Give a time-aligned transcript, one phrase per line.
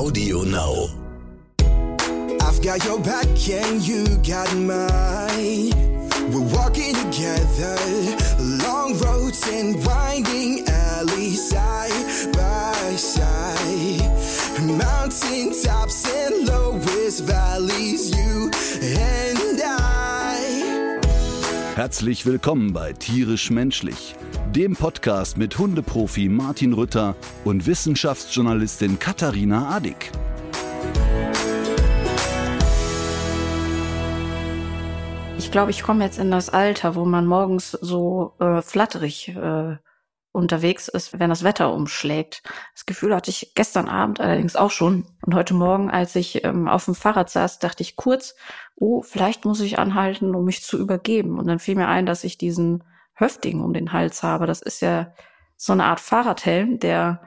[0.00, 0.88] Audio Now.
[2.40, 5.74] I've got your back and you got mine.
[6.32, 7.76] We're walking together,
[8.64, 14.08] long roads and winding alleys, side by side.
[14.62, 20.96] Mountain tops and lowest valleys, you and I.
[21.76, 24.14] Herzlich willkommen bei Tierisch Menschlich,
[24.52, 27.14] dem Podcast mit Hundeprofi Martin Rütter
[27.44, 30.10] und Wissenschaftsjournalistin Katharina Adick.
[35.38, 39.76] Ich glaube, ich komme jetzt in das Alter, wo man morgens so äh, flatterig äh,
[40.32, 42.42] unterwegs ist, wenn das Wetter umschlägt.
[42.74, 45.06] Das Gefühl hatte ich gestern Abend allerdings auch schon.
[45.24, 48.34] Und heute Morgen, als ich ähm, auf dem Fahrrad saß, dachte ich kurz,
[48.74, 51.38] oh, vielleicht muss ich anhalten, um mich zu übergeben.
[51.38, 52.82] Und dann fiel mir ein, dass ich diesen
[53.20, 54.46] Höfting um den Hals habe.
[54.46, 55.12] Das ist ja
[55.56, 57.22] so eine Art Fahrradhelm, der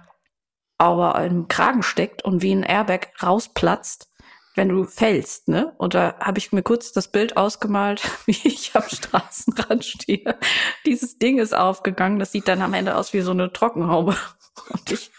[0.77, 4.09] aber im Kragen steckt und wie ein Airbag rausplatzt
[4.55, 5.73] wenn du fällst, ne?
[5.77, 10.37] Und da habe ich mir kurz das Bild ausgemalt, wie ich am Straßenrand stehe.
[10.85, 14.15] Dieses Ding ist aufgegangen, das sieht dann am Ende aus wie so eine Trockenhaube.
[14.69, 15.11] Und ich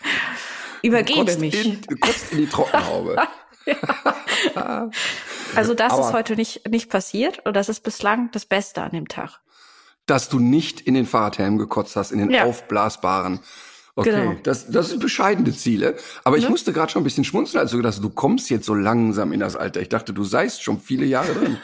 [0.82, 1.66] übergebe Kotzt mich.
[1.66, 3.16] In, du kotzt in die Trockenhaube.
[5.56, 8.90] Also das Aber- ist heute nicht, nicht passiert und das ist bislang das Beste an
[8.90, 9.40] dem Tag.
[10.06, 12.44] Dass du nicht in den Fahrradhelm gekotzt hast, in den Ja.
[12.44, 13.40] aufblasbaren.
[13.96, 14.36] Okay, Genau.
[14.42, 15.96] das, das sind bescheidene Ziele.
[16.24, 16.50] Aber ich Ne?
[16.50, 19.32] musste gerade schon ein bisschen schmunzeln, als du gedacht hast, du kommst jetzt so langsam
[19.32, 19.80] in das Alter.
[19.80, 21.58] Ich dachte, du seist schon viele Jahre drin.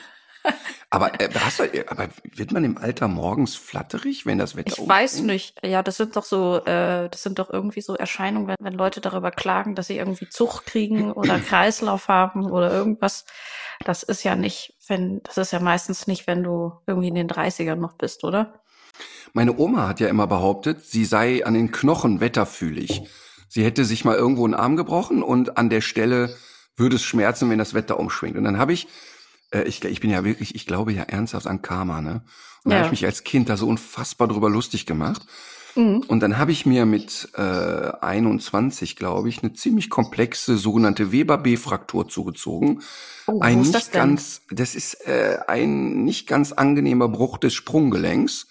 [0.90, 4.88] aber, äh, hast du, aber wird man im Alter morgens flatterig, wenn das Wetter Ich
[4.88, 5.26] weiß umschwingt?
[5.32, 5.66] nicht.
[5.66, 9.00] Ja, das sind doch so, äh, das sind doch irgendwie so Erscheinungen, wenn, wenn Leute
[9.00, 13.24] darüber klagen, dass sie irgendwie Zucht kriegen oder Kreislauf haben oder irgendwas.
[13.84, 17.28] Das ist ja nicht, wenn, das ist ja meistens nicht, wenn du irgendwie in den
[17.28, 18.60] 30ern noch bist, oder?
[19.32, 23.02] Meine Oma hat ja immer behauptet, sie sei an den Knochen wetterfühlig.
[23.48, 26.36] Sie hätte sich mal irgendwo einen Arm gebrochen und an der Stelle
[26.76, 28.36] würde es schmerzen, wenn das Wetter umschwingt.
[28.36, 28.88] Und dann habe ich,
[29.52, 32.22] äh, ich, ich bin ja wirklich, ich glaube ja ernsthaft an Karma, ne?
[32.64, 32.84] Und da Ja.
[32.84, 35.22] habe ich mich als Kind da so unfassbar drüber lustig gemacht.
[35.74, 36.04] Mhm.
[36.08, 42.08] Und dann habe ich mir mit äh, 21, glaube ich, eine ziemlich komplexe sogenannte Weber-B-Fraktur
[42.08, 42.82] zugezogen.
[43.26, 44.00] Oh, ein nicht das denn?
[44.00, 48.48] ganz, das ist äh, ein nicht ganz angenehmer Bruch des Sprunggelenks.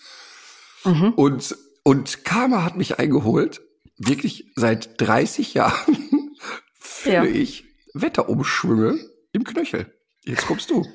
[0.86, 1.14] Mhm.
[1.16, 3.62] Und, und Karma hat mich eingeholt.
[3.98, 6.36] Wirklich seit 30 Jahren
[6.80, 7.24] fühle Ja.
[7.26, 8.98] ich Wetterumschwünge
[9.34, 9.94] im Knöchel.
[10.24, 10.86] Jetzt kommst du.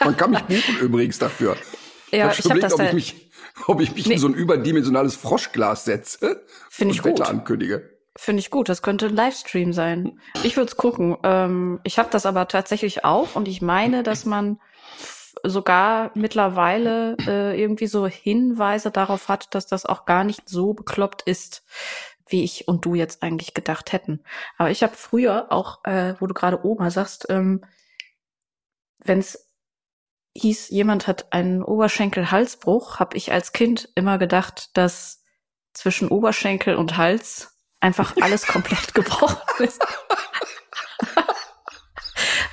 [0.00, 1.56] Man kann mich buchen übrigens dafür.
[2.10, 3.31] Ja, ich habe das ob da, ich mich,
[3.66, 4.14] ob ich mich Nee.
[4.14, 7.20] in so ein überdimensionales Froschglas setze finde ich und.
[7.20, 7.90] Wetter ankündige.
[8.16, 8.68] Finde ich gut.
[8.68, 10.20] Das könnte ein Livestream sein.
[10.42, 11.16] Ich würde es gucken.
[11.22, 14.60] Ähm, ich habe das aber tatsächlich auch und ich meine, dass man
[15.44, 21.22] sogar mittlerweile äh, irgendwie so Hinweise darauf hat, dass das auch gar nicht so bekloppt
[21.22, 21.64] ist,
[22.28, 24.22] wie ich und du jetzt eigentlich gedacht hätten.
[24.58, 27.64] Aber ich habe früher auch, äh, wo du gerade Oma sagst, ähm,
[29.04, 29.51] wenn es
[30.34, 35.22] hieß, jemand hat einen Oberschenkel-Halsbruch, habe ich als Kind immer gedacht, dass
[35.74, 39.82] zwischen Oberschenkel und Hals einfach alles komplett gebrochen ist.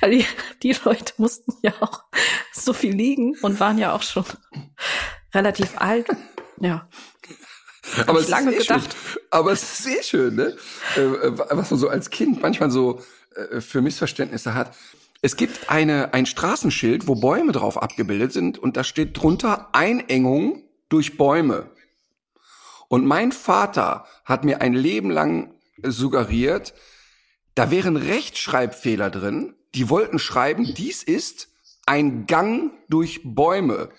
[0.02, 0.24] Die,
[0.62, 2.04] die Leute mussten ja auch
[2.52, 4.24] so viel liegen und waren ja auch schon
[5.34, 6.06] relativ alt.
[6.58, 6.88] Ja.
[8.06, 8.94] Aber ich es lange ist gedacht.
[8.94, 9.22] Schön.
[9.30, 10.56] Aber es ist sehr schön, ne?
[10.96, 13.02] Äh, äh, was man so als Kind manchmal so
[13.34, 14.74] äh, für Missverständnisse hat.
[15.22, 20.62] Es gibt eine, ein Straßenschild, wo Bäume drauf abgebildet sind und da steht drunter Einengung
[20.88, 21.70] durch Bäume.
[22.88, 26.74] Und mein Vater hat mir ein Leben lang suggeriert,
[27.54, 29.54] da wären Rechtschreibfehler drin.
[29.74, 31.48] Die wollten schreiben, dies ist
[31.84, 33.90] ein Gang durch Bäume.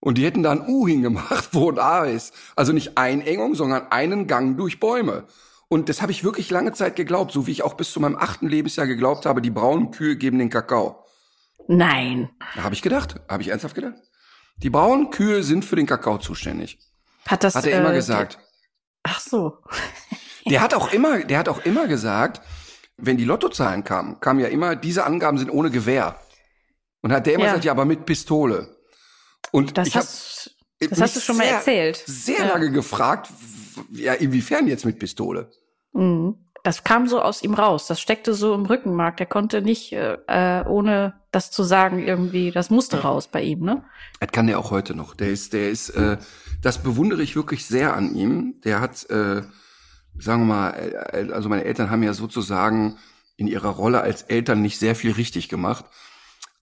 [0.00, 2.34] Und die hätten da ein U hingemacht, wo ein A ist.
[2.54, 5.24] Also nicht Einengung, sondern einen Gang durch Bäume.
[5.74, 8.14] Und das habe ich wirklich lange Zeit geglaubt, so wie ich auch bis zu meinem
[8.14, 11.04] achten Lebensjahr geglaubt habe, die braunen Kühe geben den Kakao.
[11.66, 12.30] Nein.
[12.54, 13.96] Da habe ich gedacht, habe ich ernsthaft gedacht.
[14.58, 16.78] Die braunen Kühe sind für den Kakao zuständig.
[17.26, 17.56] Hat das.
[17.56, 18.38] Hat er immer äh, gesagt.
[19.02, 19.58] Ach so.
[20.48, 22.40] Der hat auch immer, der hat auch immer gesagt,
[22.96, 26.20] wenn die Lottozahlen kamen, kam ja immer, diese Angaben sind ohne Gewehr.
[27.00, 27.50] Und hat der immer Ja.
[27.50, 28.76] gesagt, ja, aber mit Pistole.
[29.50, 32.04] Und Das ich hast, das hast du schon mal sehr, erzählt.
[32.06, 32.46] Sehr Ja.
[32.52, 33.30] lange gefragt,
[33.90, 35.50] ja, inwiefern jetzt mit Pistole?
[35.94, 36.36] Mhm.
[36.62, 37.86] Das kam so aus ihm raus.
[37.86, 39.18] Das steckte so im Rückenmark.
[39.18, 43.60] Der konnte nicht, äh, äh, ohne das zu sagen, irgendwie, das musste raus bei ihm,
[43.60, 43.84] ne?
[44.20, 45.14] Das kann der auch heute noch.
[45.14, 46.16] Der ist, der ist, äh,
[46.62, 48.60] das bewundere ich wirklich sehr an ihm.
[48.64, 49.42] Der hat, äh,
[50.18, 52.98] sagen wir mal, äh, also meine Eltern haben ja sozusagen
[53.36, 55.84] in ihrer Rolle als Eltern nicht sehr viel richtig gemacht.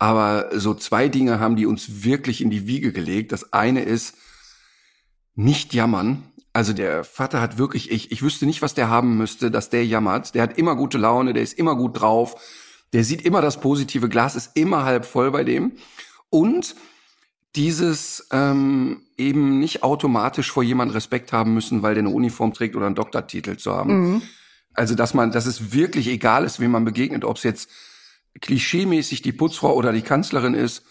[0.01, 3.31] Aber so zwei Dinge haben die uns wirklich in die Wiege gelegt.
[3.31, 4.17] Das eine ist
[5.37, 6.32] nicht jammern.
[6.53, 9.87] Also der Vater hat wirklich, ich, ich wüsste nicht, was der haben müsste, dass der
[9.87, 10.35] jammert.
[10.35, 12.37] Der hat immer gute Laune, der ist immer gut drauf.
[12.93, 15.73] Der sieht immer das positive Glas, ist immer halb voll bei dem.
[16.29, 16.77] Und
[17.57, 22.77] dieses ähm, eben nicht automatisch vor jemand Respekt haben müssen, weil der eine Uniform trägt
[22.77, 24.13] oder einen Doktortitel zu haben.
[24.13, 24.23] Mhm.
[24.75, 27.71] Also dass man, dass es wirklich egal ist, wem man begegnet, ob es jetzt
[28.41, 30.85] klischeemäßig die Putzfrau oder die Kanzlerin ist.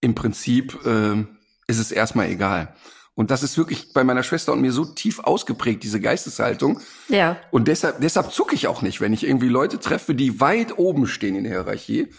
[0.00, 1.24] Im Prinzip äh,
[1.66, 2.74] ist es erstmal egal.
[3.18, 6.80] Und das ist wirklich bei meiner Schwester und mir so tief ausgeprägt, diese Geisteshaltung.
[7.08, 7.36] Ja.
[7.50, 11.08] Und deshalb, deshalb zucke ich auch nicht, wenn ich irgendwie Leute treffe, die weit oben
[11.08, 12.12] stehen in der Hierarchie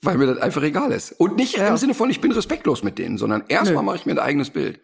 [0.00, 1.10] weil mir das einfach egal ist.
[1.10, 1.66] Und nicht ja.
[1.66, 4.50] im Sinne von, ich bin respektlos mit denen, sondern erstmal mache ich mir ein eigenes
[4.50, 4.80] Bild.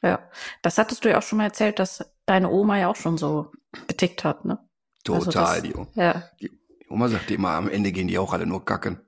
[0.00, 0.20] Ja,
[0.62, 3.52] das hattest du ja auch schon mal erzählt, dass deine Oma ja auch schon so
[3.86, 4.58] getickt hat, ne?
[5.04, 6.22] Total, also das, die, ja.
[6.40, 6.50] die
[6.88, 9.00] Oma sagte immer, am Ende gehen die auch alle nur kacken.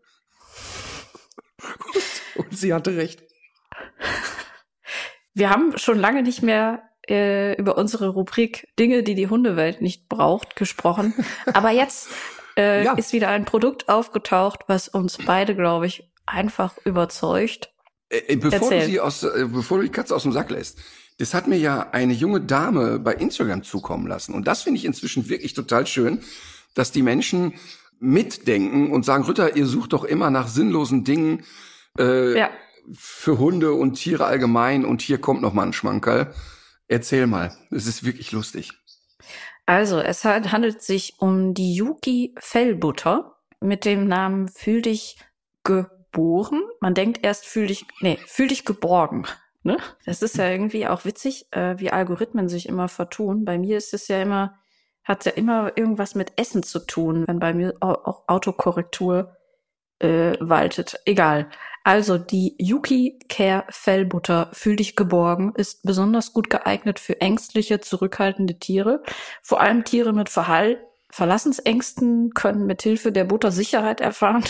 [2.36, 3.22] und sie hatte recht.
[5.36, 10.08] Wir haben schon lange nicht mehr äh, über unsere Rubrik Dinge, die die Hundewelt nicht
[10.08, 11.12] braucht, gesprochen.
[11.52, 12.08] Aber jetzt
[12.56, 12.94] äh, ja.
[12.94, 17.70] ist wieder ein Produkt aufgetaucht, was uns beide, glaube ich, einfach überzeugt.
[18.08, 20.78] Äh, äh bevor, du sie aus, äh, bevor du die Katze aus dem Sack lässt,
[21.18, 24.32] das hat mir ja eine junge Dame bei Instagram zukommen lassen.
[24.32, 26.22] Und das finde ich inzwischen wirklich total schön,
[26.74, 27.52] dass die Menschen
[28.00, 31.44] mitdenken und sagen, Ritter, ihr sucht doch immer nach sinnlosen Dingen
[31.98, 32.50] äh, ja.
[32.92, 36.32] Für Hunde und Tiere allgemein und hier kommt noch mal ein Schmankerl.
[36.88, 38.72] Erzähl mal, es ist wirklich lustig.
[39.66, 45.18] Also, es handelt sich um die Yuki Fellbutter mit dem Namen Fühl dich
[45.64, 46.62] geboren.
[46.80, 49.26] Man denkt erst fühl dich, nee, fühl dich geborgen.
[49.64, 49.78] Ne?
[50.04, 53.44] Das ist ja irgendwie auch witzig, äh, wie Algorithmen sich immer vertun.
[53.44, 54.54] Bei mir ist es ja immer,
[55.02, 59.36] hat ja immer irgendwas mit Essen zu tun, wenn bei mir auch Autokorrektur
[59.98, 61.00] äh, waltet.
[61.04, 61.50] Egal.
[61.86, 68.58] Also die Yuki Care Fellbutter Fühl dich geborgen ist besonders gut geeignet für ängstliche, zurückhaltende
[68.58, 69.04] Tiere.
[69.40, 70.80] Vor allem Tiere mit Verhall
[71.10, 74.42] Verlassensängsten können mit Hilfe der Butter Sicherheit erfahren.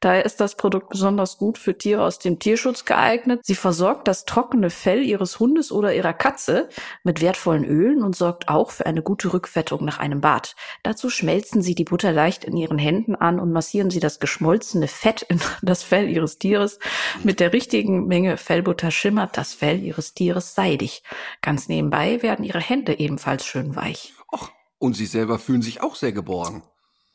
[0.00, 3.40] Daher ist das Produkt besonders gut für Tiere aus dem Tierschutz geeignet.
[3.42, 6.68] Sie versorgt das trockene Fell ihres Hundes oder ihrer Katze
[7.02, 10.54] mit wertvollen Ölen und sorgt auch für eine gute Rückfettung nach einem Bad.
[10.82, 14.88] Dazu schmelzen sie die Butter leicht in ihren Händen an und massieren sie das geschmolzene
[14.88, 16.78] Fett in das Fell ihres Tieres.
[17.24, 21.02] Mit der richtigen Menge Fellbutter schimmert das Fell ihres Tieres seidig.
[21.42, 24.14] Ganz nebenbei werden ihre Hände ebenfalls schön weich.
[24.32, 26.62] Och, und sie selber fühlen sich auch sehr geborgen.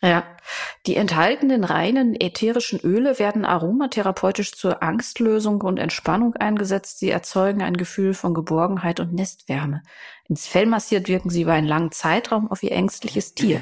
[0.03, 0.25] Ja,
[0.85, 6.99] die enthaltenen reinen ätherischen Öle werden aromatherapeutisch zur Angstlösung und Entspannung eingesetzt.
[6.99, 9.81] Sie erzeugen ein Gefühl von Geborgenheit und Nestwärme.
[10.29, 13.61] Ins Fell massiert wirken sie über einen langen Zeitraum auf ihr ängstliches Tier.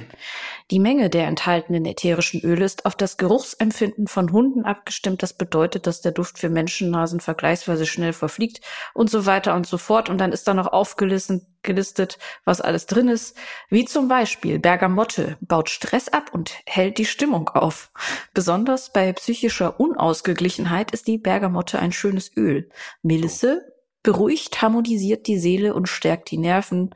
[0.69, 5.23] Die Menge der enthaltenen ätherischen Öle ist auf das Geruchsempfinden von Hunden abgestimmt.
[5.23, 8.61] Das bedeutet, dass der Duft für Menschennasen vergleichsweise schnell verfliegt
[8.93, 10.07] und so weiter und so fort.
[10.07, 13.35] Und dann ist da noch aufgelistet, gelistet, was alles drin ist.
[13.69, 17.91] Wie zum Beispiel Bergamotte baut Stress ab und hält die Stimmung auf.
[18.35, 22.69] Besonders bei psychischer Unausgeglichenheit ist die Bergamotte ein schönes Öl.
[23.01, 23.71] Melisse
[24.03, 26.95] beruhigt, harmonisiert die Seele und stärkt die Nerven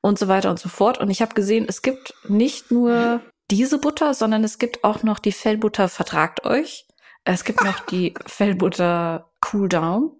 [0.00, 0.98] und so weiter und so fort.
[0.98, 3.20] Und ich habe gesehen, es gibt nicht nur
[3.50, 6.86] diese Butter, sondern es gibt auch noch die Fellbutter Vertragt euch.
[7.24, 10.12] Es gibt noch die Fellbutter Cool Down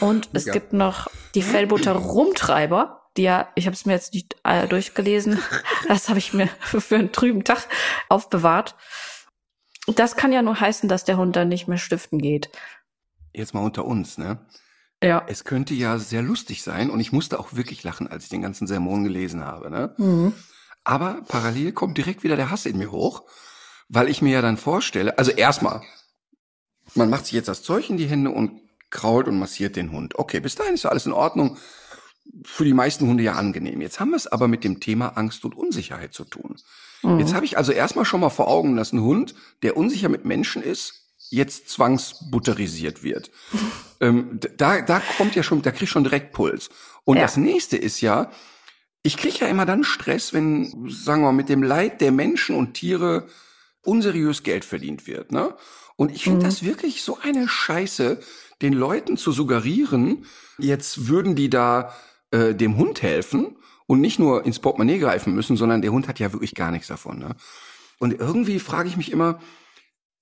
[0.00, 0.52] und es ja.
[0.52, 3.10] gibt noch die Fellbutter Rumtreiber.
[3.16, 5.38] Die ja, ich habe es mir jetzt nicht äh, durchgelesen.
[5.88, 7.66] Das habe ich mir für einen trüben Tag
[8.08, 8.74] aufbewahrt.
[9.86, 12.50] Das kann ja nur heißen, dass der Hund dann nicht mehr stiften geht.
[13.32, 14.44] Jetzt mal unter uns, ne?
[15.02, 15.24] Ja.
[15.28, 18.42] Es könnte ja sehr lustig sein und ich musste auch wirklich lachen, als ich den
[18.42, 19.70] ganzen Sermon gelesen habe.
[19.70, 19.94] Ne?
[19.96, 20.34] Mhm.
[20.84, 23.22] Aber parallel kommt direkt wieder der Hass in mir hoch,
[23.88, 25.82] weil ich mir ja dann vorstelle, also erstmal,
[26.94, 30.18] man macht sich jetzt das Zeug in die Hände und krault und massiert den Hund.
[30.18, 31.58] Okay, bis dahin ist ja alles in Ordnung.
[32.44, 33.80] Für die meisten Hunde ja angenehm.
[33.80, 36.56] Jetzt haben wir es aber mit dem Thema Angst und Unsicherheit zu tun.
[37.02, 37.20] Mhm.
[37.20, 40.24] Jetzt habe ich also erstmal schon mal vor Augen, dass ein Hund, der unsicher mit
[40.24, 43.30] Menschen ist, jetzt zwangsbutterisiert wird.
[44.00, 46.70] ähm, da, da kommt ja schon, da krieg ich schon direkt Puls.
[47.04, 47.22] Und ja.
[47.22, 48.30] das nächste ist ja,
[49.02, 52.56] ich krieg ja immer dann Stress, wenn, sagen wir mal, mit dem Leid der Menschen
[52.56, 53.26] und Tiere
[53.82, 55.32] unseriös Geld verdient wird.
[55.32, 55.54] Ne?
[55.96, 56.44] Und ich finde mhm.
[56.44, 58.20] das wirklich so eine Scheiße,
[58.62, 60.26] den Leuten zu suggerieren,
[60.58, 61.94] jetzt würden die da
[62.30, 66.18] äh, dem Hund helfen und nicht nur ins Portemonnaie greifen müssen, sondern der Hund hat
[66.18, 67.18] ja wirklich gar nichts davon.
[67.18, 67.36] Ne?
[67.98, 69.40] Und irgendwie frage ich mich immer,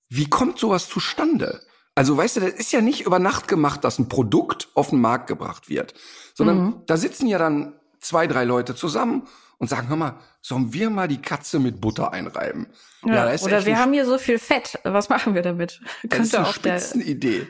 [0.08, 1.65] wie kommt sowas zustande?
[1.96, 5.00] Also weißt du, das ist ja nicht über Nacht gemacht, dass ein Produkt auf den
[5.00, 5.94] Markt gebracht wird,
[6.34, 6.82] sondern mhm.
[6.86, 9.26] da sitzen ja dann zwei, drei Leute zusammen
[9.58, 12.66] und sagen, hör mal, sollen wir mal die Katze mit Butter einreiben?
[13.02, 15.80] Ja, ja oder wir haben hier so viel Fett, was machen wir damit?
[16.04, 17.48] Das ist eine Spitzenidee.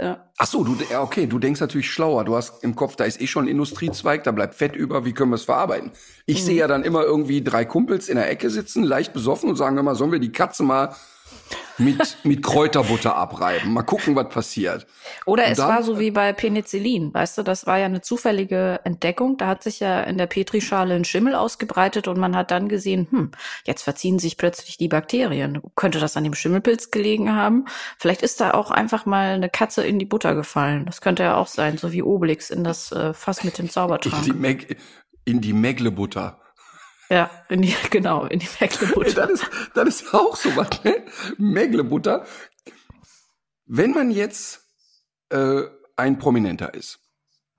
[0.00, 0.28] Ja.
[0.38, 2.24] Ach so, du, ja, okay, du denkst natürlich schlauer.
[2.24, 5.12] Du hast im Kopf, da ist eh schon ein Industriezweig, da bleibt Fett über, wie
[5.12, 5.92] können wir es verarbeiten?
[6.26, 6.46] Ich Mhm.
[6.46, 9.78] sehe ja dann immer irgendwie drei Kumpels in der Ecke sitzen, leicht besoffen und sagen
[9.78, 10.96] immer, sollen wir die Katze mal
[11.78, 13.72] mit, mit Kräuterbutter abreiben?
[13.72, 14.86] Mal gucken, was passiert.
[15.26, 18.00] Oder Und es dann- war so wie bei Penicillin, weißt du, das war ja eine
[18.00, 19.36] zufällige Entdeckung.
[19.36, 23.06] Da hat sich ja in der Petrischale ein Schimmel ausgebreitet und man hat dann gesehen,
[23.10, 23.30] hm,
[23.64, 25.60] jetzt verziehen sich plötzlich die Bakterien.
[25.74, 27.66] Könnte das an dem Schimmelpilz gelegen haben?
[27.98, 30.84] Vielleicht ist da auch einfach mal eine Katze in die Butter gefallen.
[30.86, 33.66] Das könnte ja auch sein, so wie Obelix in das äh, Fass mit dem In
[33.68, 34.34] die, Zaubertrank.
[34.40, 34.76] Meg
[35.24, 36.38] in die Meglebutter.
[37.14, 39.28] Ja, in die, genau, in die Mecklebutter.
[39.28, 41.04] Das ist, das ist auch so was, ne?
[41.38, 42.26] Meglebutter.
[43.66, 44.68] Wenn man jetzt
[45.30, 45.62] äh,
[45.96, 46.98] ein Prominenter ist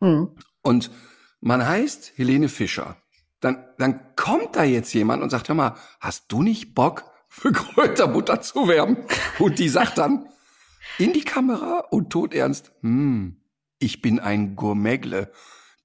[0.01, 0.35] Hm.
[0.61, 0.91] und
[1.39, 2.97] man heißt Helene Fischer,
[3.39, 7.53] dann, dann kommt da jetzt jemand und sagt, hör mal, hast du nicht Bock für
[7.53, 8.97] Kräuterbutter zu werben?
[9.39, 10.27] Und die sagt dann
[10.97, 13.37] in die Kamera und todernst, hm,
[13.79, 15.31] ich bin ein Gourmegle.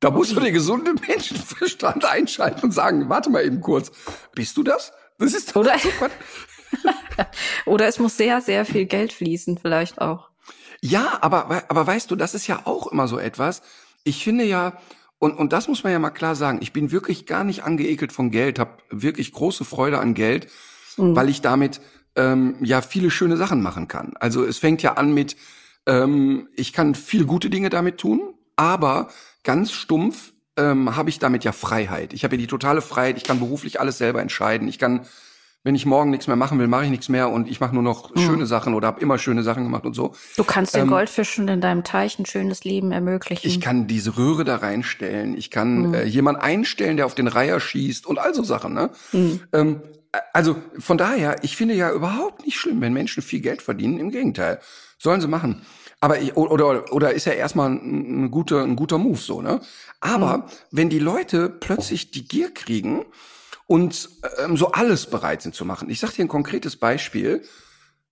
[0.01, 3.93] Da muss man den gesunden Menschenverstand einschalten und sagen, warte mal eben kurz,
[4.35, 4.93] bist du das?
[5.19, 5.77] Das ist doch Oder-.
[7.67, 10.31] Oder es muss sehr, sehr viel Geld fließen, vielleicht auch.
[10.81, 13.61] Ja, aber, aber weißt du, das ist ja auch immer so etwas.
[14.05, 14.79] Ich finde ja,
[15.19, 18.13] und, und das muss man ja mal klar sagen, ich bin wirklich gar nicht angeekelt
[18.13, 20.49] von Geld, habe wirklich große Freude an Geld,
[20.97, 21.15] Mhm.
[21.17, 21.81] weil ich damit
[22.17, 24.15] ähm, ja viele schöne Sachen machen kann.
[24.19, 25.37] Also es fängt ja an mit,
[25.87, 29.09] ähm, ich kann viele gute Dinge damit tun, aber
[29.45, 32.13] ganz stumpf ähm, habe ich damit ja Freiheit.
[32.13, 34.69] Ich habe ja die totale Freiheit, ich kann beruflich alles selber entscheiden.
[34.69, 35.07] Ich kann,
[35.63, 37.83] wenn ich morgen nichts mehr machen will, mache ich nichts mehr und ich mache nur
[37.83, 40.15] noch schöne Sachen oder habe immer schöne Sachen gemacht und so.
[40.37, 43.47] Du kannst den Ähm, Goldfischen in deinem Teich ein schönes Leben ermöglichen.
[43.47, 45.37] Ich kann diese Röhre da reinstellen.
[45.37, 45.95] Ich kann Mhm.
[45.95, 48.75] äh, jemand einstellen, der auf den Reiher schießt und all so Sachen.
[48.75, 48.91] Ne?
[49.13, 49.41] Mhm.
[49.53, 49.83] Ähm,
[50.33, 53.99] also von daher, ich finde ja überhaupt nicht schlimm, wenn Menschen viel Geld verdienen.
[54.01, 54.59] Im Gegenteil,
[54.99, 55.63] sollen sie machen.
[56.01, 59.43] Aber ich, oder oder ist ja erstmal ein, ein guter ein guter Move so.
[59.43, 59.61] Ne?
[60.01, 60.43] Aber Mhm.
[60.71, 63.05] wenn die Leute plötzlich die Gier kriegen
[63.67, 65.91] und ähm, so alles bereit sind zu machen.
[65.91, 67.43] Ich sage dir ein konkretes Beispiel.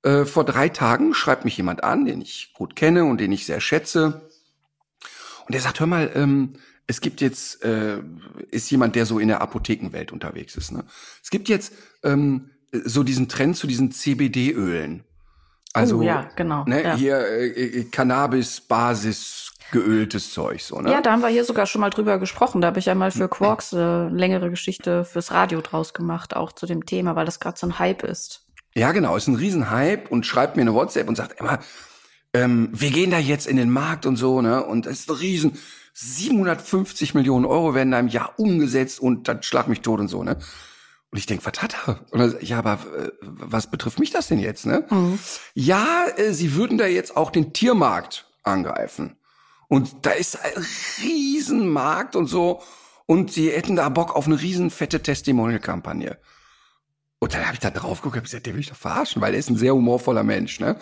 [0.02, 3.46] Äh, vor drei Tagen schreibt mich jemand an, den ich gut kenne und den ich
[3.46, 4.28] sehr schätze.
[5.46, 6.54] Und der sagt, hör mal, ähm,
[6.86, 8.00] es gibt jetzt, äh,
[8.50, 10.72] ist jemand, der so in der Apothekenwelt unterwegs ist.
[10.72, 10.84] Ne?
[11.22, 15.04] Es gibt jetzt ähm, so diesen Trend zu diesen CBD-Ölen.
[15.72, 16.64] Also oh, ja, genau.
[16.64, 16.96] ne, ja.
[16.96, 20.90] hier äh, Cannabis-Basis geöltes Zeug so, ne?
[20.90, 22.62] ja, da haben wir hier sogar schon mal drüber gesprochen.
[22.62, 26.52] Da habe ich ja mal für Quarks äh, längere Geschichte fürs Radio draus gemacht, auch
[26.52, 28.46] zu dem Thema, weil das gerade so ein Hype ist.
[28.74, 31.58] Ja, genau, ist ein Riesenhype und schreibt mir eine WhatsApp und sagt immer,
[32.32, 34.64] ähm, wir gehen da jetzt in den Markt und so, ne?
[34.64, 35.58] Und es ist ein Riesen,
[35.94, 40.22] 750 Millionen Euro werden da im Jahr umgesetzt und dann schlag mich tot und so,
[40.22, 40.38] ne?
[41.10, 42.00] Und ich denk, was hat er?
[42.10, 44.84] Und dann, ja, aber äh, was betrifft mich das denn jetzt, ne?
[45.54, 49.16] Ja, äh, sie würden da jetzt auch den Tiermarkt angreifen.
[49.68, 50.64] Und da ist ein
[51.02, 52.60] Riesenmarkt und so.
[53.06, 56.18] Und sie hätten da Bock auf eine riesen fette Testimonial-Kampagne.
[57.20, 59.32] Und dann habe ich da drauf geguckt und gesagt, der will ich doch verarschen, weil
[59.32, 60.76] er ist ein sehr humorvoller Mensch, ne?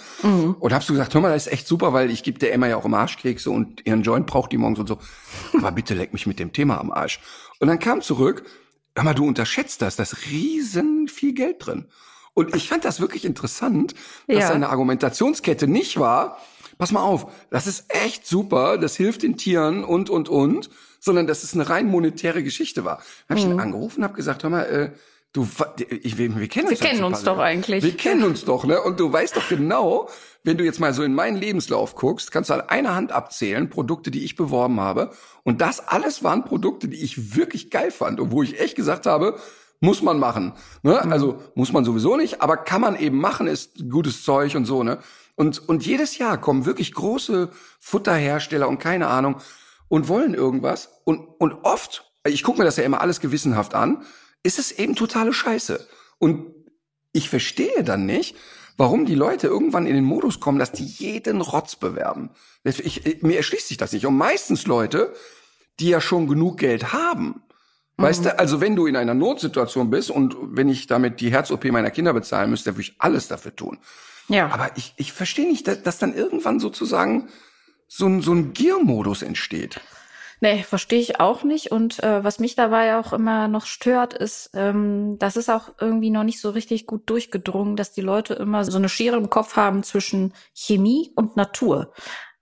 [0.60, 2.66] Und hab so gesagt, hör mal, das ist echt super, weil ich gebe der Emma
[2.66, 4.98] ja auch im Arschkekse und ihren Joint braucht die morgens und so.
[5.56, 7.20] Aber bitte leck mich mit dem Thema am Arsch.
[7.58, 8.44] Und dann kam zurück,
[8.96, 11.86] hör mal, du unterschätzt das, da ist riesen viel Geld drin.
[12.34, 13.94] Und ich fand das wirklich interessant,
[14.26, 14.48] dass Ja.
[14.48, 16.38] seine Argumentationskette nicht war,
[16.78, 20.68] pass mal auf, das ist echt super, das hilft den Tieren und, und, und,
[21.00, 22.96] sondern dass es eine rein monetäre Geschichte war.
[23.28, 24.90] Dann habe ich ihn angerufen und habe gesagt, hör mal, äh,
[25.36, 25.46] du,
[26.02, 27.84] ich, wir, wir kennen uns, kennen doch uns doch eigentlich.
[27.84, 28.80] Wir kennen uns doch, ne?
[28.80, 30.08] Und du weißt doch genau,
[30.42, 33.68] wenn du jetzt mal so in meinen Lebenslauf guckst, kannst du an einer Hand abzählen,
[33.68, 35.10] Produkte, die ich beworben habe.
[35.42, 39.06] Und das alles waren Produkte, die ich wirklich geil fand und wo ich echt gesagt
[39.06, 39.38] habe,
[39.80, 40.54] muss man machen.
[40.82, 41.00] Ne?
[41.10, 44.82] Also muss man sowieso nicht, aber kann man eben machen, ist gutes Zeug und so,
[44.82, 44.98] ne?
[45.34, 49.36] Und, und jedes Jahr kommen wirklich große Futterhersteller und keine Ahnung
[49.88, 50.88] und wollen irgendwas.
[51.04, 54.02] Und, und oft, ich gucke mir das ja immer alles gewissenhaft an,
[54.46, 55.86] ist es eben totale Scheiße.
[56.18, 56.54] Und
[57.12, 58.36] ich verstehe dann nicht,
[58.76, 62.30] warum die Leute irgendwann in den Modus kommen, dass die jeden Rotz bewerben.
[62.64, 64.06] Ich, mir erschließt sich das nicht.
[64.06, 65.12] Und meistens Leute,
[65.80, 67.42] die ja schon genug Geld haben.
[67.98, 71.64] Weißt du, also wenn du in einer Notsituation bist und wenn ich damit die Herz-OP
[71.66, 73.78] meiner Kinder bezahlen müsste, würde ich alles dafür tun.
[74.28, 74.50] Ja.
[74.50, 77.30] Aber ich, ich verstehe nicht, dass, dass dann irgendwann sozusagen
[77.88, 79.80] so ein, so ein Giermodus entsteht.
[80.40, 81.72] Nee, verstehe ich auch nicht.
[81.72, 86.10] Und äh, was mich dabei auch immer noch stört, ist, ähm, das ist auch irgendwie
[86.10, 89.56] noch nicht so richtig gut durchgedrungen, dass die Leute immer so eine Schere im Kopf
[89.56, 91.92] haben zwischen Chemie und Natur.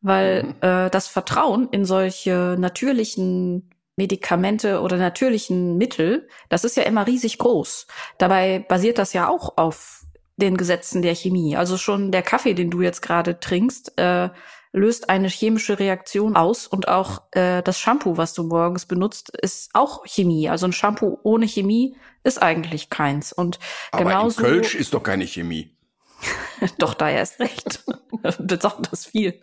[0.01, 7.07] Weil äh, das Vertrauen in solche natürlichen Medikamente oder natürlichen Mittel, das ist ja immer
[7.07, 7.87] riesig groß.
[8.19, 10.05] Dabei basiert das ja auch auf
[10.37, 11.57] den Gesetzen der Chemie.
[11.57, 14.31] Also schon der Kaffee, den du jetzt gerade trinkst, äh,
[14.75, 19.71] löst eine chemische Reaktion aus und auch äh, das Shampoo, was du morgens benutzt, ist
[19.73, 20.49] auch Chemie.
[20.49, 23.33] Also ein Shampoo ohne Chemie ist eigentlich keins.
[23.33, 23.61] Und
[23.93, 24.43] Aber genauso.
[24.43, 25.77] in Kölsch ist doch keine Chemie.
[26.79, 27.85] Doch, da erst recht.
[28.39, 29.41] Besonders viel.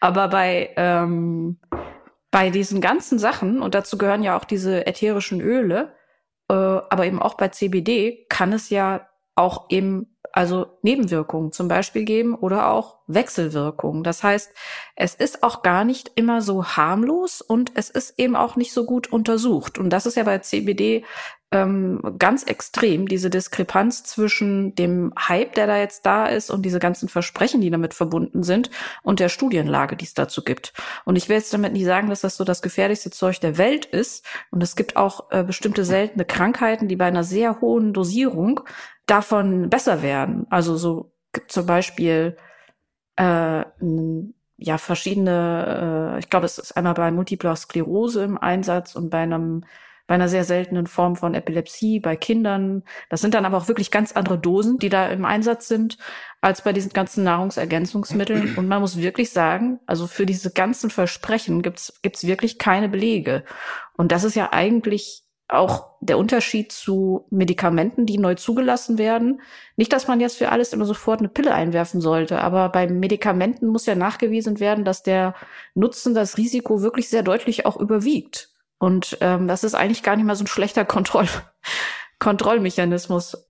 [0.00, 1.60] Aber bei, ähm,
[2.32, 5.94] bei diesen ganzen Sachen, und dazu gehören ja auch diese ätherischen Öle,
[6.48, 12.04] äh, aber eben auch bei CBD kann es ja auch eben also Nebenwirkungen zum Beispiel
[12.04, 14.02] geben oder auch Wechselwirkungen.
[14.02, 14.50] Das heißt,
[14.96, 18.84] es ist auch gar nicht immer so harmlos und es ist eben auch nicht so
[18.84, 19.78] gut untersucht.
[19.78, 21.04] Und das ist ja bei CBD
[21.52, 26.80] ähm, ganz extrem, diese Diskrepanz zwischen dem Hype, der da jetzt da ist und diese
[26.80, 28.70] ganzen Versprechen, die damit verbunden sind
[29.02, 30.72] und der Studienlage, die es dazu gibt.
[31.04, 33.84] Und ich will jetzt damit nicht sagen, dass das so das gefährlichste Zeug der Welt
[33.84, 34.26] ist.
[34.50, 38.60] Und es gibt auch äh, bestimmte seltene Krankheiten, die bei einer sehr hohen Dosierung
[39.06, 40.46] davon besser werden.
[40.50, 42.36] Also so gibt zum Beispiel
[43.16, 43.64] äh,
[44.56, 49.18] ja verschiedene, äh, ich glaube, es ist einmal bei Multipler Sklerose im Einsatz und bei
[49.18, 49.64] einem
[50.06, 52.82] bei einer sehr seltenen Form von Epilepsie bei Kindern.
[53.08, 55.96] Das sind dann aber auch wirklich ganz andere Dosen, die da im Einsatz sind,
[56.40, 58.54] als bei diesen ganzen Nahrungsergänzungsmitteln.
[58.56, 63.44] Und man muss wirklich sagen, also für diese ganzen Versprechen gibt's gibt's wirklich keine Belege.
[63.96, 69.40] Und das ist ja eigentlich auch der Unterschied zu Medikamenten, die neu zugelassen werden.
[69.76, 73.68] Nicht, dass man jetzt für alles immer sofort eine Pille einwerfen sollte, aber bei Medikamenten
[73.68, 75.34] muss ja nachgewiesen werden, dass der
[75.74, 78.53] Nutzen das Risiko wirklich sehr deutlich auch überwiegt.
[78.84, 81.26] Und ähm, das ist eigentlich gar nicht mal so ein schlechter Kontroll
[82.18, 83.48] Kontrollmechanismus.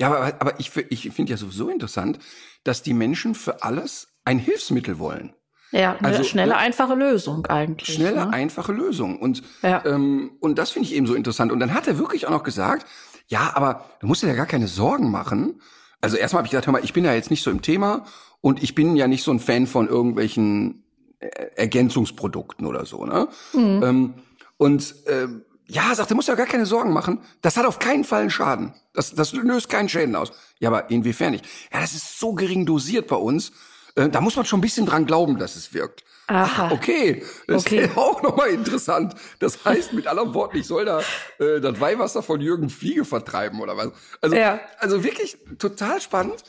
[0.00, 2.18] Ja, aber, aber ich, ich finde ja sowieso interessant,
[2.64, 5.32] dass die Menschen für alles ein Hilfsmittel wollen.
[5.70, 7.94] Ja, eine also, schnelle, ne, einfache Lösung eigentlich.
[7.94, 8.32] Schnelle, ne?
[8.32, 9.20] einfache Lösung.
[9.20, 9.84] Und, ja.
[9.86, 11.52] ähm, und das finde ich eben so interessant.
[11.52, 12.84] Und dann hat er wirklich auch noch gesagt,
[13.28, 15.60] ja, aber du musst dir ja gar keine Sorgen machen.
[16.00, 18.06] Also erstmal habe ich gedacht, hör mal, ich bin ja jetzt nicht so im Thema
[18.40, 20.82] und ich bin ja nicht so ein Fan von irgendwelchen
[21.20, 23.04] äh, Ergänzungsprodukten oder so.
[23.04, 23.28] Ne?
[23.52, 23.82] Mhm.
[23.84, 24.14] Ähm,
[24.58, 25.28] und äh,
[25.66, 27.20] ja, sagt, du musst ja gar keine Sorgen machen.
[27.42, 28.74] Das hat auf keinen Fall einen Schaden.
[28.94, 30.32] Das, das löst keinen Schäden aus.
[30.58, 31.46] Ja, aber inwiefern nicht?
[31.72, 33.52] Ja, das ist so gering dosiert bei uns.
[33.94, 36.04] Äh, da muss man schon ein bisschen dran glauben, dass es wirkt.
[36.26, 36.68] Aha.
[36.68, 37.84] Ach, okay, das okay.
[37.84, 39.14] ist auch nochmal interessant.
[39.38, 41.00] Das heißt, mit aller Worten, ich soll da
[41.38, 43.90] äh, das Weihwasser von Jürgen Fliege vertreiben oder was.
[44.20, 44.60] Also, ja.
[44.78, 46.44] also wirklich total spannend.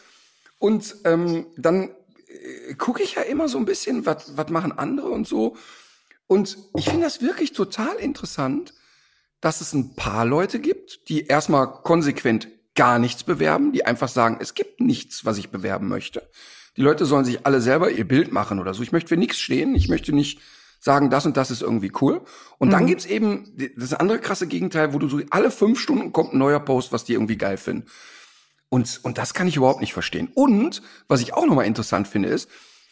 [0.60, 1.92] Und ähm, dann
[2.28, 5.56] äh, gucke ich ja immer so ein bisschen, was was machen andere und so.
[6.30, 8.76] Und ich finde das wirklich total interessant,
[9.42, 14.38] dass es ein paar Leute gibt, die erstmal konsequent gar nichts bewerben, die einfach sagen,
[14.40, 16.30] es gibt nichts, was ich bewerben möchte.
[16.78, 18.84] Die Leute sollen sich alle selber ihr Bild machen oder so.
[18.84, 19.74] Ich möchte für nichts stehen.
[19.74, 20.40] Ich möchte nicht
[20.80, 22.22] sagen, das und das ist irgendwie cool.
[22.60, 22.74] Und mhm.
[22.74, 26.38] dann gibt's eben das andere krasse Gegenteil, wo du so alle fünf Stunden kommt ein
[26.38, 27.88] neuer Post, was die irgendwie geil finden.
[28.70, 30.30] Und, und das kann ich überhaupt nicht verstehen.
[30.36, 32.48] Und was ich auch nochmal interessant finde, ist,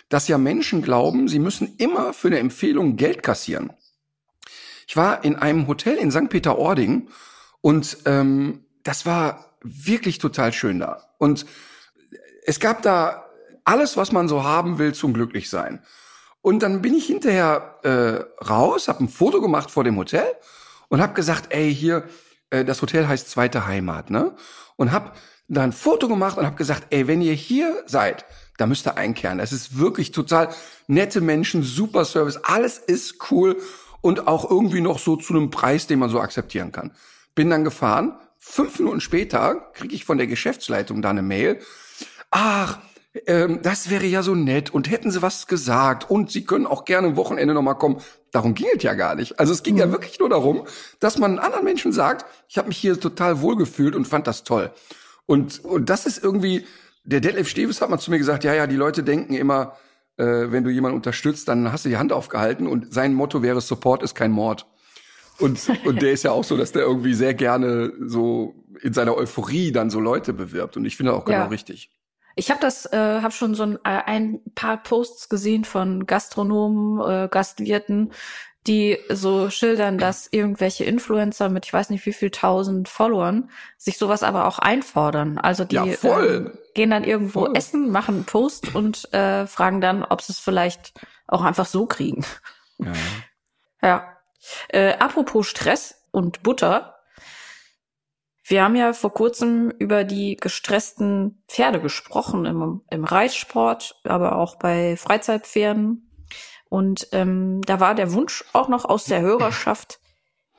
[0.10, 3.74] dass ja Menschen glauben, sie müssen immer für eine Empfehlung Geld kassieren.
[4.88, 6.30] Ich war in einem Hotel in St.
[6.30, 7.10] Peter-Ording
[7.62, 11.04] und ähm, das war wirklich total schön da.
[11.18, 11.46] Und
[12.46, 13.26] es gab da
[13.66, 15.84] alles, was man so haben will zum Glücklichsein.
[16.42, 20.26] Und dann bin ich hinterher äh, raus, habe ein Foto gemacht vor dem Hotel
[20.88, 22.08] und habe gesagt, ey, hier,
[22.50, 24.36] äh, das Hotel heißt Zweite Heimat, ne?
[24.78, 25.12] Und habe
[25.50, 28.26] da ein Foto gemacht und habe gesagt, ey, wenn ihr hier seid,
[28.58, 29.40] da müsst ihr einkehren.
[29.40, 30.50] Es ist wirklich total
[30.88, 33.58] nette Menschen, super Service, alles ist cool
[34.02, 36.92] und auch irgendwie noch so zu einem Preis, den man so akzeptieren kann.
[37.36, 38.18] Bin dann gefahren.
[38.40, 41.60] Fünf Minuten später kriege ich von der Geschäftsleitung da eine Mail.
[42.32, 42.80] Ach,
[43.26, 46.86] ähm, das wäre ja so nett und hätten sie was gesagt und sie können auch
[46.86, 48.02] gerne am Wochenende nochmal kommen.
[48.32, 49.40] Darum ging es ja gar nicht.
[49.40, 49.80] Also es ging mhm.
[49.80, 50.66] ja wirklich nur darum,
[51.00, 54.72] dass man anderen Menschen sagt, ich habe mich hier total wohlgefühlt und fand das toll.
[55.26, 56.66] Und, und das ist irgendwie,
[57.08, 59.78] der Detlef Steves hat mal zu mir gesagt, ja, ja, die Leute denken immer,
[60.18, 63.62] äh, wenn du jemanden unterstützt, dann hast du die Hand aufgehalten und sein Motto wäre,
[63.62, 64.68] Support ist kein Mord.
[65.40, 69.16] Und, und der ist ja auch so, dass der irgendwie sehr gerne so in seiner
[69.16, 70.78] Euphorie dann so Leute bewirbt.
[70.78, 71.46] Und ich finde auch genau ja.
[71.46, 71.92] richtig.
[72.36, 77.26] Ich habe das, äh, habe schon so ein, äh, ein paar Posts gesehen von Gastronomen,
[77.26, 78.12] äh, Gastwirten,
[78.68, 83.98] die so schildern, dass irgendwelche Influencer mit ich weiß nicht wie viel tausend Followern sich
[83.98, 85.38] sowas aber auch einfordern.
[85.38, 87.58] Also die ja, äh, gehen dann irgendwo voll.
[87.58, 90.94] essen, machen einen Post und äh, fragen dann, ob sie es vielleicht
[91.28, 92.26] auch einfach so kriegen.
[92.80, 92.94] Ja.
[93.82, 94.18] ja.
[94.70, 96.98] Äh, apropos Stress und Butter,
[98.50, 104.56] wir haben ja vor kurzem über die gestressten Pferde gesprochen im, im Reitsport, aber auch
[104.56, 106.07] bei Freizeitpferden.
[106.70, 110.00] Und ähm, da war der Wunsch auch noch aus der Hörerschaft,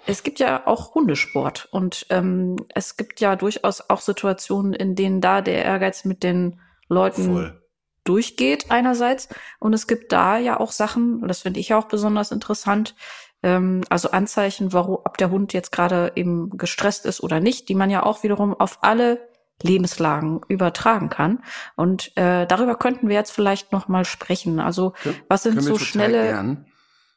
[0.06, 5.20] es gibt ja auch Hundesport und ähm, es gibt ja durchaus auch Situationen, in denen
[5.20, 7.62] da der Ehrgeiz mit den Leuten Voll.
[8.04, 9.28] durchgeht einerseits
[9.60, 12.94] und es gibt da ja auch Sachen, und das finde ich auch besonders interessant,
[13.42, 17.74] ähm, also Anzeichen, warum, ob der Hund jetzt gerade eben gestresst ist oder nicht, die
[17.74, 19.27] man ja auch wiederum auf alle
[19.62, 21.40] Lebenslagen übertragen kann.
[21.74, 24.60] Und äh, darüber könnten wir jetzt vielleicht noch mal sprechen.
[24.60, 24.94] Also
[25.28, 26.22] was sind so schnelle?
[26.22, 26.66] Gern.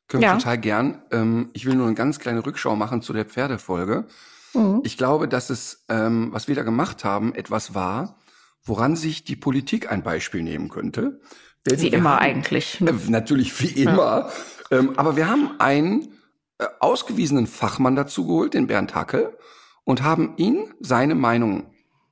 [0.07, 0.33] Können ja.
[0.33, 1.01] wir total gern.
[1.11, 4.07] Ähm, ich will nur eine ganz kleine Rückschau machen zu der Pferdefolge.
[4.53, 4.81] Mhm.
[4.83, 8.19] Ich glaube, dass es, ähm, was wir da gemacht haben, etwas war,
[8.63, 11.21] woran sich die Politik ein Beispiel nehmen könnte.
[11.65, 12.81] Denn wie immer haben, eigentlich.
[12.81, 12.91] Ne?
[12.91, 14.29] Äh, natürlich wie immer.
[14.69, 14.79] Ja.
[14.79, 16.13] Ähm, aber wir haben einen
[16.57, 19.37] äh, ausgewiesenen Fachmann dazu geholt, den Bernd Hackel,
[19.83, 21.71] und haben ihn seine Meinung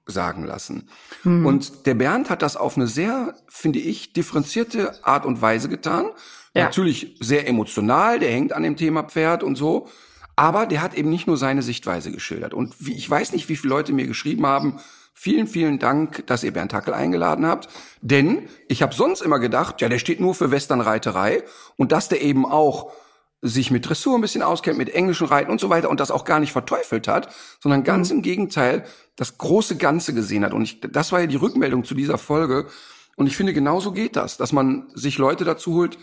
[0.10, 0.90] sagen lassen.
[1.24, 1.46] Mhm.
[1.46, 6.08] Und der Bernd hat das auf eine sehr, finde ich, differenzierte Art und Weise getan.
[6.54, 6.66] Ja.
[6.66, 9.88] Natürlich sehr emotional, der hängt an dem Thema Pferd und so.
[10.36, 12.54] Aber der hat eben nicht nur seine Sichtweise geschildert.
[12.54, 14.80] Und wie, ich weiß nicht, wie viele Leute mir geschrieben haben,
[15.14, 17.68] vielen, vielen Dank, dass ihr Bernd Hackel eingeladen habt.
[18.02, 21.44] Denn ich habe sonst immer gedacht, ja, der steht nur für Westernreiterei
[21.76, 22.94] und dass der eben auch
[23.42, 26.26] sich mit Dressur ein bisschen auskennt, mit englischen Reiten und so weiter und das auch
[26.26, 28.18] gar nicht verteufelt hat, sondern ganz mhm.
[28.18, 30.54] im Gegenteil das große Ganze gesehen hat.
[30.54, 32.68] Und ich, das war ja die Rückmeldung zu dieser Folge.
[33.16, 35.98] Und ich finde, genauso geht das, dass man sich Leute dazu holt,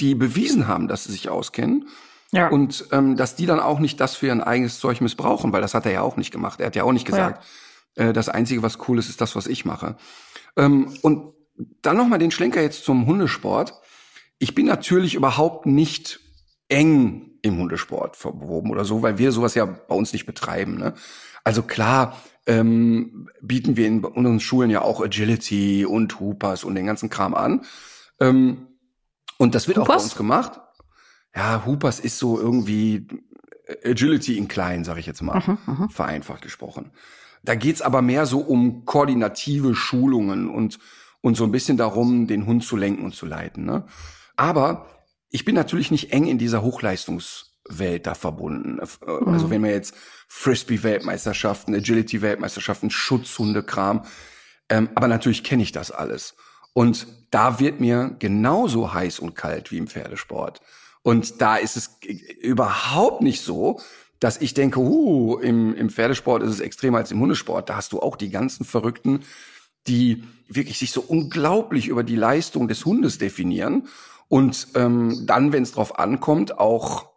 [0.00, 1.88] die bewiesen haben, dass sie sich auskennen.
[2.32, 2.48] Ja.
[2.48, 5.74] Und ähm, dass die dann auch nicht das für ihr eigenes Zeug missbrauchen, weil das
[5.74, 6.60] hat er ja auch nicht gemacht.
[6.60, 7.44] Er hat ja auch nicht gesagt,
[7.96, 8.08] ja.
[8.08, 9.96] äh, das Einzige, was cool ist, ist das, was ich mache.
[10.56, 11.34] Ähm, und
[11.82, 13.74] dann nochmal den Schlenker jetzt zum Hundesport.
[14.38, 16.20] Ich bin natürlich überhaupt nicht
[16.70, 20.76] eng im Hundesport verwoben oder so, weil wir sowas ja bei uns nicht betreiben.
[20.78, 20.94] Ne?
[21.44, 26.86] Also klar ähm, bieten wir in unseren Schulen ja auch Agility und Hoopers und den
[26.86, 27.62] ganzen Kram an.
[28.18, 28.68] Ähm,
[29.38, 29.88] und das wird Hoopers?
[29.88, 30.60] auch bei uns gemacht.
[31.34, 33.06] Ja, Hoopers ist so irgendwie
[33.84, 36.90] Agility in klein, sage ich jetzt mal, mhm, mhm, vereinfacht gesprochen.
[37.42, 40.78] Da geht's aber mehr so um koordinative Schulungen und,
[41.22, 43.64] und so ein bisschen darum, den Hund zu lenken und zu leiten.
[43.64, 43.84] Ne?
[44.36, 44.86] Aber
[45.30, 48.78] ich bin natürlich nicht eng in dieser Hochleistungswelt da verbunden.
[48.78, 49.50] Äh, also mhm.
[49.50, 49.94] wenn wir jetzt
[50.28, 54.04] Frisbee-Weltmeisterschaften, Agility-Weltmeisterschaften, Schutzhundekram,
[54.68, 56.34] ähm, aber natürlich kenne ich das alles.
[56.72, 60.60] Und da wird mir genauso heiß und kalt wie im Pferdesport.
[61.02, 61.98] Und da ist es
[62.40, 63.80] überhaupt nicht so,
[64.20, 67.70] dass ich denke, uh, im, im Pferdesport ist es extremer als im Hundesport.
[67.70, 69.24] Da hast du auch die ganzen Verrückten,
[69.86, 73.88] die wirklich sich so unglaublich über die Leistung des Hundes definieren
[74.30, 77.10] und ähm, dann, wenn es drauf ankommt, auch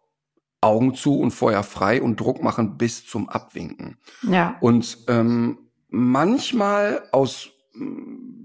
[0.61, 3.99] Augen zu und Feuer frei und Druck machen bis zum Abwinken.
[4.23, 4.57] Ja.
[4.61, 7.85] Und ähm, manchmal aus äh,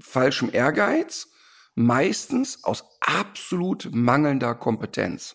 [0.00, 1.28] falschem Ehrgeiz,
[1.74, 5.34] meistens aus absolut mangelnder Kompetenz.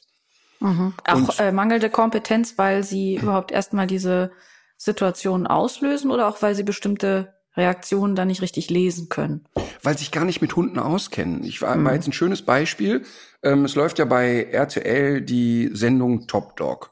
[0.59, 0.93] Mhm.
[1.03, 4.31] Auch äh, mangelnde Kompetenz, weil sie überhaupt erstmal diese
[4.77, 9.45] Situation auslösen oder auch weil sie bestimmte Reaktionen da nicht richtig lesen können.
[9.83, 11.43] Weil sich gar nicht mit Hunden auskennen.
[11.43, 11.85] Ich war, mhm.
[11.85, 13.03] war jetzt ein schönes Beispiel.
[13.43, 16.91] Ähm, es läuft ja bei RTL die Sendung Top Dog.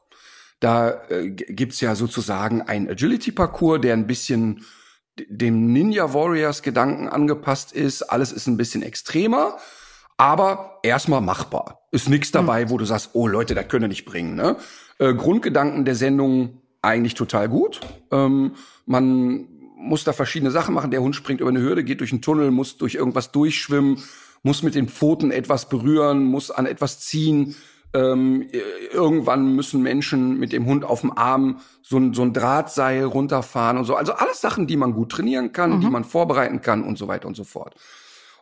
[0.60, 4.64] Da äh, gibt's ja sozusagen ein Agility-Parcours, der ein bisschen
[5.28, 8.04] dem Ninja Warriors Gedanken angepasst ist.
[8.04, 9.58] Alles ist ein bisschen extremer,
[10.18, 11.88] aber erstmal machbar.
[11.92, 12.38] Ist nichts mhm.
[12.38, 12.70] dabei, mhm.
[12.70, 14.36] wo du sagst, oh Leute, das können wir nicht bringen.
[14.36, 14.56] Ne?
[15.00, 17.82] Äh, Grundgedanken der Sendung eigentlich total gut.
[18.12, 18.54] Ähm,
[18.86, 19.48] man
[19.82, 20.92] muss da verschiedene Sachen machen.
[20.92, 24.02] Der Hund springt über eine Hürde, geht durch einen Tunnel, muss durch irgendwas durchschwimmen,
[24.44, 27.56] muss mit den Pfoten etwas berühren, muss an etwas ziehen.
[27.94, 28.48] Ähm,
[28.94, 33.78] irgendwann müssen Menschen mit dem Hund auf dem Arm so ein, so ein Drahtseil runterfahren
[33.78, 33.96] und so.
[33.96, 35.82] Also alles Sachen, die man gut trainieren kann, mhm.
[35.82, 37.76] die man vorbereiten kann und so weiter und so fort.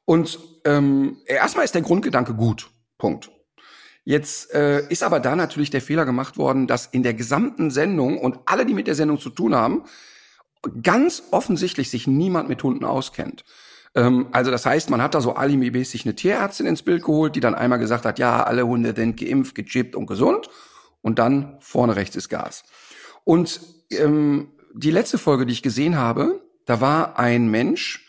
[0.06, 2.69] Und ähm, erstmal ist der Grundgedanke gut.
[2.97, 3.32] Punkt.
[4.04, 8.17] Jetzt äh, ist aber da natürlich der Fehler gemacht worden, dass in der gesamten Sendung
[8.17, 9.84] und alle, die mit der Sendung zu tun haben,
[10.81, 13.43] ganz offensichtlich sich niemand mit Hunden auskennt.
[13.95, 17.39] Ähm, also das heißt, man hat da so alibi-mäßig eine Tierärztin ins Bild geholt, die
[17.39, 20.49] dann einmal gesagt hat, ja, alle Hunde sind geimpft, gechippt und gesund.
[21.01, 22.63] Und dann vorne rechts ist Gas.
[23.23, 28.05] Und ähm, die letzte Folge, die ich gesehen habe, da war ein Mensch,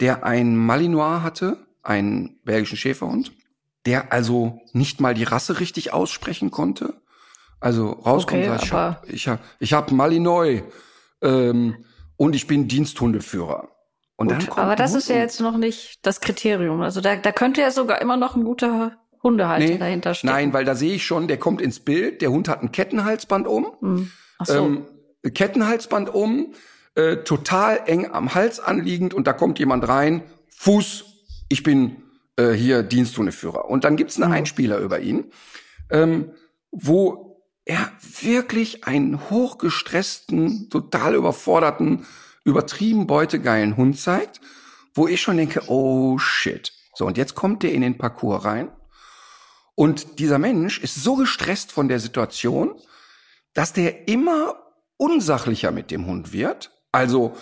[0.00, 3.32] der ein Malinois hatte, einen belgischen Schäferhund,
[3.86, 6.94] der also nicht mal die Rasse richtig aussprechen konnte.
[7.60, 10.62] Also rauskommt, okay, ich habe ich hab, ich hab Malinois
[11.24, 11.84] ähm,
[12.16, 13.70] und ich bin Diensthundeführer.
[14.16, 16.80] Und Gut, dann kommt aber das ist ja jetzt noch nicht das Kriterium.
[16.82, 20.30] Also da, da könnte ja sogar immer noch ein guter Hundehalter nee, dahinter stehen.
[20.30, 23.48] Nein, weil da sehe ich schon, der kommt ins Bild, der Hund hat ein Kettenhalsband
[23.48, 23.72] um.
[23.80, 24.10] Hm.
[24.38, 24.54] Ach so.
[24.54, 24.86] Ähm,
[25.32, 26.52] Kettenhalsband um,
[26.94, 30.22] äh, total eng am Hals anliegend und da kommt jemand rein,
[30.54, 31.06] Fuß,
[31.48, 31.96] ich bin
[32.36, 33.68] äh, hier Diensthundeführer.
[33.68, 34.38] Und dann gibt's einen hm.
[34.38, 35.32] Einspieler über ihn,
[35.90, 36.30] ähm,
[36.70, 37.33] wo
[37.64, 42.06] er wirklich einen hochgestressten, total überforderten,
[42.44, 44.40] übertrieben beutegeilen Hund zeigt,
[44.94, 46.72] wo ich schon denke, oh shit.
[46.94, 48.70] So, und jetzt kommt der in den Parcours rein.
[49.74, 52.80] Und dieser Mensch ist so gestresst von der Situation,
[53.54, 54.56] dass der immer
[54.96, 56.70] unsachlicher mit dem Hund wird.
[56.92, 57.36] Also,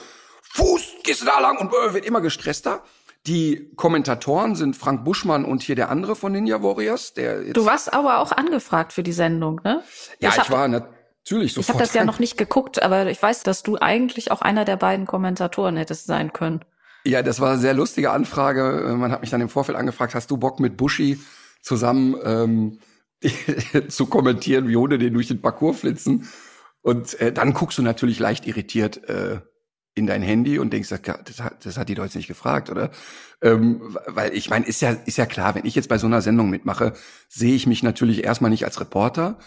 [0.54, 2.82] Fuß, gehst du da lang und wird immer gestresster.
[3.26, 7.14] Die Kommentatoren sind Frank Buschmann und hier der andere von Ninja Warriors.
[7.14, 9.82] Der du warst aber auch angefragt für die Sendung, ne?
[10.18, 11.58] Ja, ich, hab, war natürlich sofort.
[11.58, 14.64] Ich habe das ja noch nicht geguckt, aber ich weiß, dass du eigentlich auch einer
[14.64, 16.64] der beiden Kommentatoren hättest sein können.
[17.04, 18.94] Ja, das war eine sehr lustige Anfrage.
[18.96, 21.20] Man hat mich dann im Vorfeld angefragt, hast du Bock mit Buschi
[21.60, 22.78] zusammen ähm,
[23.88, 26.28] zu kommentieren, wie Hunde den durch den Parcours flitzen?
[26.80, 29.40] Und äh, dann guckst du natürlich leicht irritiert äh,
[29.94, 31.00] in dein Handy und denkst, das
[31.40, 32.90] hat, das hat die Leute nicht gefragt, oder?
[33.42, 36.22] Ähm, weil ich meine, ist ja, ist ja klar, wenn ich jetzt bei so einer
[36.22, 36.94] Sendung mitmache,
[37.28, 39.38] sehe ich mich natürlich erstmal nicht als Reporter.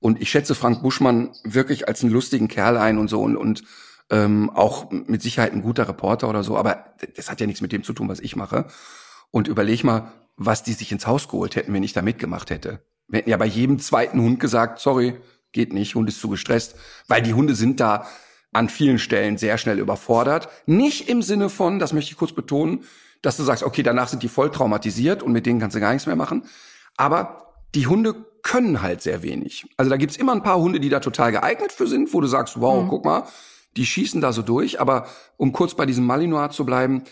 [0.00, 3.64] Und ich schätze Frank Buschmann wirklich als einen lustigen Kerl ein und so und, und
[4.10, 6.84] ähm, auch mit Sicherheit ein guter Reporter oder so, aber
[7.16, 8.66] das hat ja nichts mit dem zu tun, was ich mache.
[9.30, 12.84] Und überleg mal, was die sich ins Haus geholt hätten, wenn ich da mitgemacht hätte.
[13.08, 15.16] Wir hätten ja bei jedem zweiten Hund gesagt, sorry,
[15.52, 16.76] geht nicht, Hund ist zu gestresst,
[17.08, 18.06] weil die Hunde sind da
[18.54, 20.48] an vielen Stellen sehr schnell überfordert.
[20.66, 22.84] Nicht im Sinne von, das möchte ich kurz betonen,
[23.20, 25.92] dass du sagst, okay, danach sind die voll traumatisiert und mit denen kannst du gar
[25.92, 26.44] nichts mehr machen.
[26.96, 29.66] Aber die Hunde können halt sehr wenig.
[29.76, 32.26] Also da gibt's immer ein paar Hunde, die da total geeignet für sind, wo du
[32.26, 32.88] sagst, wow, mhm.
[32.88, 33.24] guck mal,
[33.76, 34.80] die schießen da so durch.
[34.80, 37.04] Aber um kurz bei diesem Malinois zu bleiben,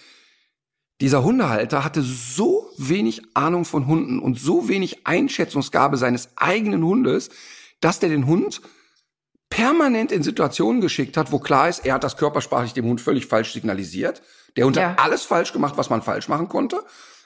[1.01, 7.31] dieser Hundehalter hatte so wenig Ahnung von Hunden und so wenig Einschätzungsgabe seines eigenen Hundes,
[7.81, 8.61] dass der den Hund
[9.53, 13.27] permanent in Situationen geschickt hat, wo klar ist, er hat das körpersprachlich dem Hund völlig
[13.27, 14.23] falsch signalisiert.
[14.57, 14.91] Der Hund ja.
[14.91, 16.83] hat alles falsch gemacht, was man falsch machen konnte.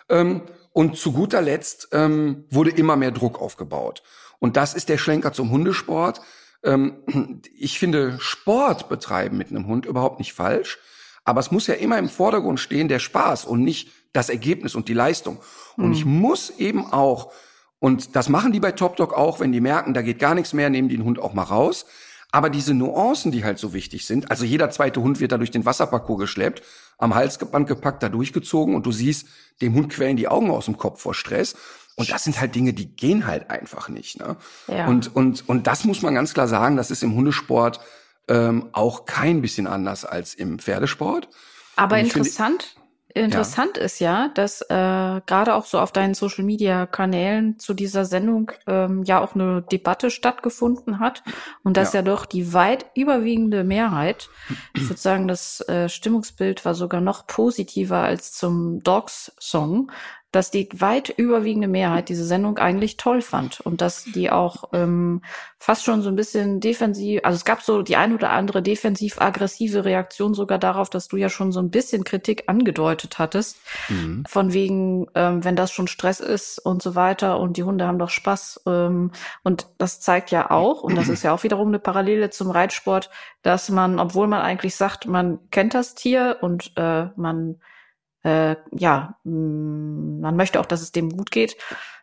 [0.08, 4.02] Ähm, und zu guter Letzt ähm, wurde immer mehr Druck aufgebaut.
[4.40, 6.20] Und das ist der Schlenker zum Hundesport.
[6.64, 6.96] Ähm,
[7.56, 10.78] ich finde Sport betreiben mit einem Hund überhaupt nicht falsch.
[11.24, 14.88] Aber es muss ja immer im Vordergrund stehen der Spaß und nicht das Ergebnis und
[14.88, 15.38] die Leistung.
[15.76, 15.92] Und mhm.
[15.92, 17.32] ich muss eben auch,
[17.78, 20.52] und das machen die bei Top Dog auch, wenn die merken, da geht gar nichts
[20.52, 21.86] mehr, nehmen die den Hund auch mal raus.
[22.32, 25.50] Aber diese Nuancen, die halt so wichtig sind, also jeder zweite Hund wird da durch
[25.50, 26.62] den Wasserparcours geschleppt,
[26.98, 29.28] am Halsband gepackt, da durchgezogen und du siehst,
[29.60, 31.56] dem Hund quellen die Augen aus dem Kopf vor Stress.
[31.94, 34.18] Und das sind halt Dinge, die gehen halt einfach nicht.
[34.18, 34.36] Ne?
[34.68, 34.86] Ja.
[34.86, 37.80] Und, und, und das muss man ganz klar sagen, das ist im Hundesport
[38.28, 41.28] ähm, auch kein bisschen anders als im Pferdesport.
[41.76, 42.75] Aber interessant,
[43.16, 43.82] Interessant ja.
[43.82, 48.52] ist ja, dass äh, gerade auch so auf deinen Social Media Kanälen zu dieser Sendung
[48.66, 51.22] ähm, ja auch eine Debatte stattgefunden hat
[51.62, 54.28] und dass ja, ja doch die weit überwiegende Mehrheit,
[54.74, 59.90] ich würde sagen, das äh, Stimmungsbild war sogar noch positiver als zum Dogs Song,
[60.36, 65.22] dass die weit überwiegende Mehrheit diese Sendung eigentlich toll fand und dass die auch ähm,
[65.58, 69.86] fast schon so ein bisschen defensiv, also es gab so die ein oder andere defensiv-aggressive
[69.86, 73.56] Reaktion sogar darauf, dass du ja schon so ein bisschen Kritik angedeutet hattest,
[73.88, 74.24] mhm.
[74.28, 77.98] von wegen, ähm, wenn das schon Stress ist und so weiter und die Hunde haben
[77.98, 78.60] doch Spaß.
[78.66, 82.50] Ähm, und das zeigt ja auch, und das ist ja auch wiederum eine Parallele zum
[82.50, 83.08] Reitsport,
[83.40, 87.58] dass man, obwohl man eigentlich sagt, man kennt das Tier und äh, man
[88.26, 91.56] äh, ja, mm, man möchte auch, dass es dem gut geht,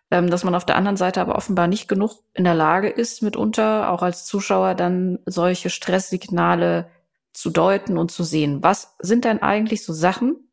[0.09, 3.21] ähm, dass man auf der anderen Seite aber offenbar nicht genug in der Lage ist,
[3.21, 6.89] mitunter auch als Zuschauer dann solche Stresssignale
[7.33, 8.63] zu deuten und zu sehen.
[8.63, 10.47] Was sind denn eigentlich so Sachen,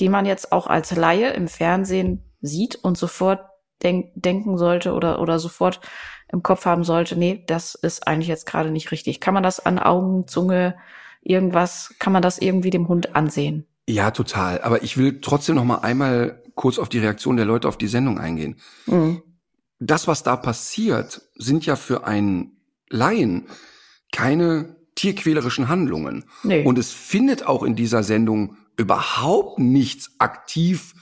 [0.00, 3.40] die man jetzt auch als Laie im Fernsehen sieht und sofort
[3.82, 5.80] denk denken sollte oder, oder sofort
[6.28, 9.20] im Kopf haben sollte, nee, das ist eigentlich jetzt gerade nicht richtig.
[9.20, 10.76] Kann man das an Augen, Zunge,
[11.22, 13.66] irgendwas, kann man das irgendwie dem Hund ansehen?
[13.90, 14.60] Ja, total.
[14.62, 17.88] Aber ich will trotzdem noch mal einmal kurz auf die Reaktion der Leute auf die
[17.88, 18.56] Sendung eingehen.
[18.86, 19.22] Mhm.
[19.80, 23.46] Das, was da passiert, sind ja für einen Laien
[24.12, 26.24] keine tierquälerischen Handlungen.
[26.42, 26.64] Nee.
[26.64, 30.94] Und es findet auch in dieser Sendung überhaupt nichts aktiv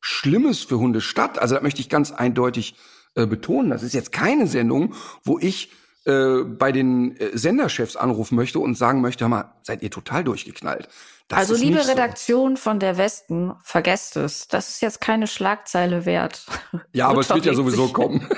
[0.00, 1.38] Schlimmes für Hunde statt.
[1.38, 2.74] Also da möchte ich ganz eindeutig
[3.14, 5.70] äh, betonen, das ist jetzt keine Sendung, wo ich
[6.06, 10.24] äh, bei den äh, Senderchefs anrufen möchte und sagen möchte, hör mal, seid ihr total
[10.24, 10.88] durchgeknallt.
[11.28, 14.46] Das also liebe Redaktion von der Westen, vergesst es.
[14.46, 16.44] Das ist jetzt keine Schlagzeile wert.
[16.92, 18.28] Ja, aber es wird ja sowieso kommen.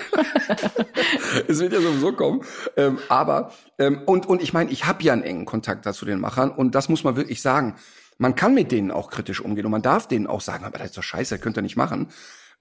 [1.49, 2.43] es wird ja sowieso kommen.
[2.77, 6.21] Ähm, aber ähm, und und ich meine, ich habe ja einen engen Kontakt dazu den
[6.21, 7.75] Machern und das muss man wirklich sagen.
[8.19, 10.89] Man kann mit denen auch kritisch umgehen und man darf denen auch sagen, aber das
[10.89, 12.09] ist doch scheiße, könnt ihr nicht machen.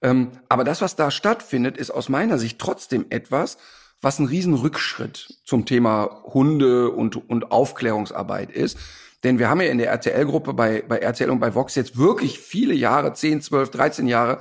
[0.02, 3.56] Ähm, aber das, was da stattfindet, ist aus meiner Sicht trotzdem etwas,
[4.00, 8.78] was ein Riesenrückschritt zum Thema Hunde und, und Aufklärungsarbeit ist.
[9.24, 12.38] Denn wir haben ja in der RTL-Gruppe bei, bei RTL und bei Vox jetzt wirklich
[12.38, 14.40] viele Jahre, 10, 12, 13 Jahre,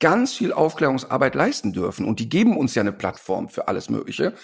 [0.00, 2.06] ganz viel Aufklärungsarbeit leisten dürfen.
[2.06, 4.34] Und die geben uns ja eine Plattform für alles Mögliche.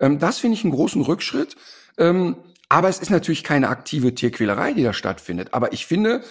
[0.00, 1.56] Ähm, das finde ich einen großen Rückschritt.
[1.98, 2.36] Ähm,
[2.68, 5.52] aber es ist natürlich keine aktive Tierquälerei, die da stattfindet.
[5.52, 6.24] Aber ich finde,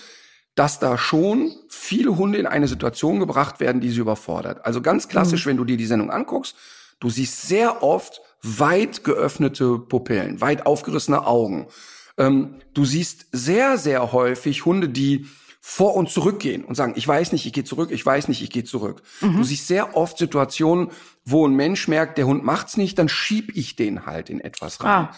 [0.55, 4.65] dass da schon viele Hunde in eine Situation gebracht werden, die sie überfordert.
[4.65, 5.51] Also ganz klassisch, mhm.
[5.51, 6.55] wenn du dir die Sendung anguckst,
[7.03, 11.67] du siehst sehr oft weit geöffnete Pupillen, weit aufgerissene Augen.
[12.17, 15.27] Ähm, du siehst sehr, sehr häufig Hunde, die
[15.59, 18.49] vor und zurückgehen und sagen, ich weiß nicht, ich gehe zurück, ich weiß nicht, ich
[18.49, 19.01] gehe zurück.
[19.19, 19.37] Mhm.
[19.37, 20.91] Du siehst sehr oft Situationen,
[21.25, 24.81] wo ein Mensch merkt, der Hund macht's nicht, dann schieb ich den halt in etwas
[24.81, 25.07] rein.
[25.09, 25.13] Ah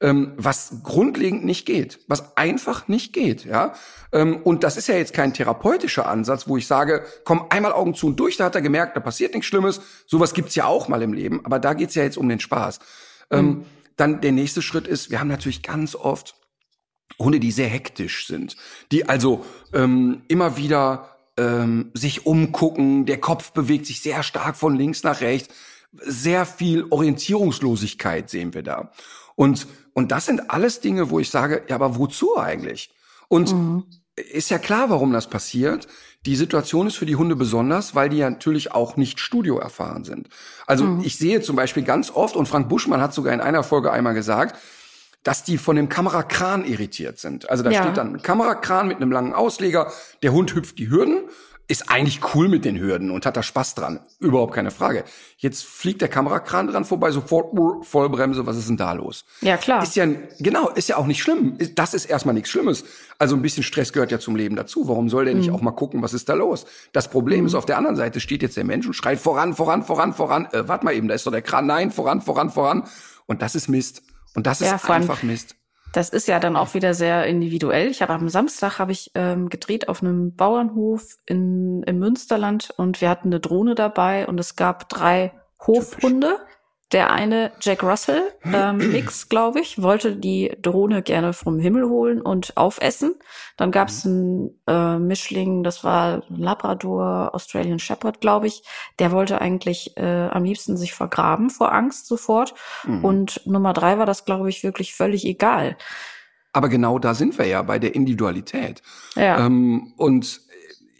[0.00, 3.74] ähm, was grundlegend nicht geht, was einfach nicht geht, ja.
[4.12, 7.94] Ähm, und das ist ja jetzt kein therapeutischer Ansatz, wo ich sage, komm einmal Augen
[7.94, 9.80] zu und durch, da hat er gemerkt, da passiert nichts Schlimmes.
[10.06, 12.78] Sowas gibt's ja auch mal im Leben, aber da geht's ja jetzt um den Spaß.
[13.30, 13.64] Ähm, mhm.
[13.96, 16.34] dann der nächste Schritt ist, wir haben natürlich ganz oft
[17.18, 18.56] Hunde, die sehr hektisch sind,
[18.92, 24.76] die also ähm, immer wieder ähm, sich umgucken, der Kopf bewegt sich sehr stark von
[24.76, 25.52] links nach rechts,
[25.92, 28.92] sehr viel Orientierungslosigkeit sehen wir da.
[29.38, 32.94] Und und das sind alles Dinge, wo ich sage, ja, aber wozu eigentlich?
[33.26, 33.84] Und mhm.
[34.14, 35.88] ist ja klar, warum das passiert.
[36.24, 40.28] Die Situation ist für die Hunde besonders, weil die ja natürlich auch nicht studioerfahren sind.
[40.68, 41.00] Also mhm.
[41.02, 44.14] ich sehe zum Beispiel ganz oft, und Frank Buschmann hat sogar in einer Folge einmal
[44.14, 44.56] gesagt,
[45.24, 47.50] dass die von dem Kamerakran irritiert sind.
[47.50, 47.82] Also da ja.
[47.82, 49.90] steht dann ein Kamerakran mit einem langen Ausleger,
[50.22, 51.22] der Hund hüpft die Hürden
[51.70, 54.00] ist eigentlich cool mit den Hürden und hat da Spaß dran.
[54.20, 55.04] Überhaupt keine Frage.
[55.36, 57.54] Jetzt fliegt der Kamerakran dran vorbei, sofort
[57.84, 59.26] Vollbremse, was ist denn da los?
[59.42, 59.82] Ja, klar.
[59.82, 60.06] Ist ja,
[60.38, 61.58] genau, ist ja auch nicht schlimm.
[61.74, 62.84] Das ist erstmal nichts Schlimmes.
[63.18, 64.88] Also ein bisschen Stress gehört ja zum Leben dazu.
[64.88, 65.56] Warum soll der nicht mhm.
[65.56, 66.64] auch mal gucken, was ist da los?
[66.92, 67.46] Das Problem mhm.
[67.48, 70.48] ist, auf der anderen Seite steht jetzt der Mensch und schreit voran, voran, voran, voran.
[70.52, 71.66] Äh, warte mal eben, da ist doch der Kran.
[71.66, 72.84] Nein, voran, voran, voran.
[73.26, 74.02] Und das ist Mist.
[74.34, 75.54] Und das ist ja, einfach Mist.
[75.92, 77.88] Das ist ja dann auch wieder sehr individuell.
[77.88, 83.00] Ich habe am Samstag habe ich ähm, gedreht auf einem Bauernhof in, im Münsterland und
[83.00, 85.32] wir hatten eine Drohne dabei und es gab drei
[85.66, 86.36] Hofhunde.
[86.92, 92.22] Der eine, Jack Russell, ähm, Mix, glaube ich, wollte die Drohne gerne vom Himmel holen
[92.22, 93.14] und aufessen.
[93.56, 94.52] Dann gab es mhm.
[94.66, 98.62] einen äh, Mischling, das war Labrador, Australian Shepherd, glaube ich.
[98.98, 102.54] Der wollte eigentlich äh, am liebsten sich vergraben vor Angst sofort.
[102.84, 103.04] Mhm.
[103.04, 105.76] Und Nummer drei war das, glaube ich, wirklich völlig egal.
[106.52, 108.82] Aber genau da sind wir ja bei der Individualität.
[109.14, 109.44] Ja.
[109.44, 110.40] Ähm, und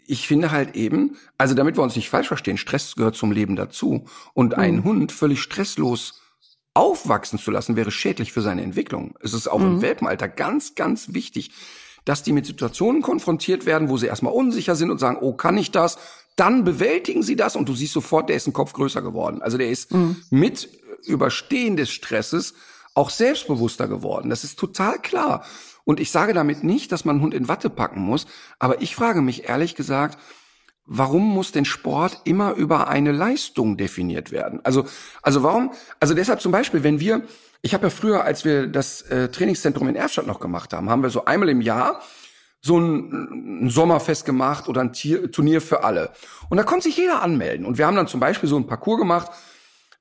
[0.09, 3.55] ich finde halt eben, also damit wir uns nicht falsch verstehen, Stress gehört zum Leben
[3.55, 4.05] dazu.
[4.33, 4.59] Und mhm.
[4.63, 6.19] einen Hund völlig stresslos
[6.73, 9.13] aufwachsen zu lassen, wäre schädlich für seine Entwicklung.
[9.21, 9.65] Es ist auch mhm.
[9.65, 11.51] im Welpenalter ganz, ganz wichtig,
[12.05, 15.59] dass die mit Situationen konfrontiert werden, wo sie erstmal unsicher sind und sagen, oh, kann
[15.59, 15.99] ich das?
[16.35, 19.43] Dann bewältigen sie das und du siehst sofort, der ist ein Kopf größer geworden.
[19.43, 20.23] Also der ist mhm.
[20.31, 20.69] mit
[21.05, 22.55] Überstehen des Stresses
[22.95, 24.31] auch selbstbewusster geworden.
[24.31, 25.45] Das ist total klar.
[25.89, 28.27] Und ich sage damit nicht, dass man einen Hund in Watte packen muss,
[28.59, 30.19] aber ich frage mich ehrlich gesagt,
[30.85, 34.59] warum muss denn Sport immer über eine Leistung definiert werden?
[34.63, 34.85] Also,
[35.23, 35.71] also warum?
[35.99, 37.23] Also deshalb zum Beispiel, wenn wir,
[37.63, 41.01] ich habe ja früher, als wir das äh, Trainingszentrum in Erfstadt noch gemacht haben, haben
[41.01, 42.03] wir so einmal im Jahr
[42.61, 46.11] so ein, ein Sommerfest gemacht oder ein Tier, Turnier für alle.
[46.51, 47.65] Und da konnte sich jeder anmelden.
[47.65, 49.31] Und wir haben dann zum Beispiel so ein Parcours gemacht,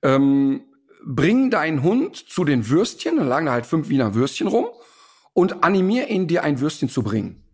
[0.03, 0.65] ähm,
[1.03, 4.67] bring deinen Hund zu den Würstchen, da lagen da halt fünf Wiener Würstchen rum
[5.39, 7.45] und animier ihn, dir ein Würstchen zu bringen.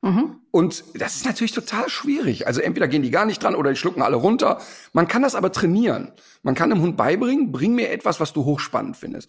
[0.00, 0.36] Mhm.
[0.52, 2.46] Und das ist natürlich total schwierig.
[2.46, 4.60] Also entweder gehen die gar nicht dran oder die schlucken alle runter.
[4.92, 6.12] Man kann das aber trainieren.
[6.44, 9.28] Man kann dem Hund beibringen, bring mir etwas, was du hochspannend findest.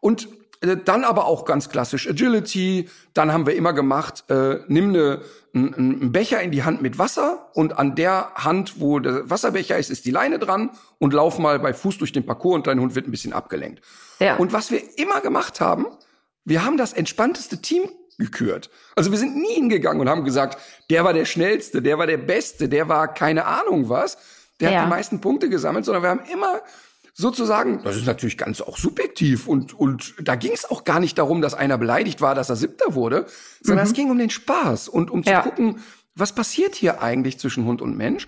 [0.00, 0.26] Und
[0.60, 2.88] äh, dann aber auch ganz klassisch Agility.
[3.14, 5.20] Dann haben wir immer gemacht, äh, nimm eine,
[5.54, 9.90] einen Becher in die Hand mit Wasser und an der Hand, wo der Wasserbecher ist,
[9.90, 12.96] ist die Leine dran und lauf mal bei Fuß durch den Parcours und dein Hund
[12.96, 13.84] wird ein bisschen abgelenkt.
[14.18, 14.34] Ja.
[14.34, 15.86] Und was wir immer gemacht haben,
[16.46, 17.82] wir haben das entspannteste Team
[18.18, 18.70] gekürt.
[18.94, 22.16] Also wir sind nie hingegangen und haben gesagt, der war der schnellste, der war der
[22.16, 24.16] beste, der war keine Ahnung was,
[24.60, 24.78] der ja.
[24.78, 26.62] hat die meisten Punkte gesammelt, sondern wir haben immer
[27.12, 31.18] sozusagen, das ist natürlich ganz auch subjektiv und, und da ging es auch gar nicht
[31.18, 33.26] darum, dass einer beleidigt war, dass er siebter wurde,
[33.60, 33.90] sondern mhm.
[33.90, 35.42] es ging um den Spaß und um ja.
[35.42, 35.80] zu gucken,
[36.14, 38.26] was passiert hier eigentlich zwischen Hund und Mensch.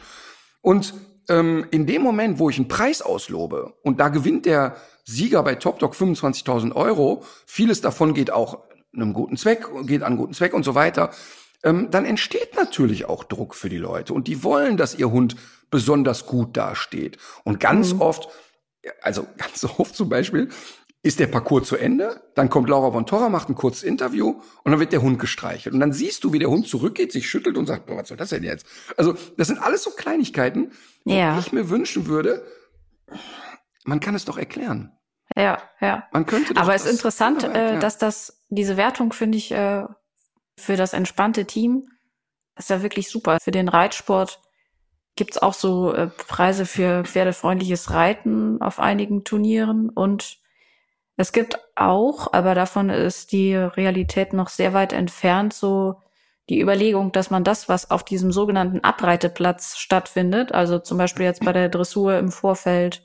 [0.61, 0.94] Und
[1.28, 4.76] ähm, in dem Moment, wo ich einen Preis auslobe und da gewinnt der
[5.08, 8.58] Sieger bei Top Dog 25.000 Euro, vieles davon geht auch
[8.92, 11.12] einem guten Zweck, geht an guten Zweck und so weiter,
[11.64, 15.36] ähm, dann entsteht natürlich auch Druck für die Leute und die wollen, dass ihr Hund
[15.70, 17.16] besonders gut dasteht.
[17.44, 18.02] Und ganz mhm.
[18.02, 18.28] oft,
[19.00, 20.50] also ganz oft zum Beispiel,
[21.02, 24.72] ist der Parcours zu Ende, dann kommt Laura von Torra, macht ein kurzes Interview und
[24.72, 25.72] dann wird der Hund gestreichelt.
[25.72, 28.18] Und dann siehst du, wie der Hund zurückgeht, sich schüttelt und sagt, boah, was soll
[28.18, 28.66] das denn jetzt?
[28.98, 30.72] Also das sind alles so Kleinigkeiten,
[31.04, 31.32] ja.
[31.32, 32.44] die ich mir wünschen würde,
[33.84, 34.97] man kann es doch erklären.
[35.37, 36.09] Ja, ja.
[36.12, 37.79] Man könnte Aber es ist interessant, äh, ja.
[37.79, 39.85] dass das, diese Wertung finde ich äh,
[40.57, 41.89] für das entspannte Team
[42.57, 43.39] ist ja wirklich super.
[43.41, 44.41] Für den Reitsport
[45.16, 50.39] gibt's auch so äh, Preise für pferdefreundliches Reiten auf einigen Turnieren und
[51.16, 55.97] es gibt auch, aber davon ist die Realität noch sehr weit entfernt, so
[56.49, 61.45] die Überlegung, dass man das, was auf diesem sogenannten Abreiteplatz stattfindet, also zum Beispiel jetzt
[61.45, 63.03] bei der Dressur im Vorfeld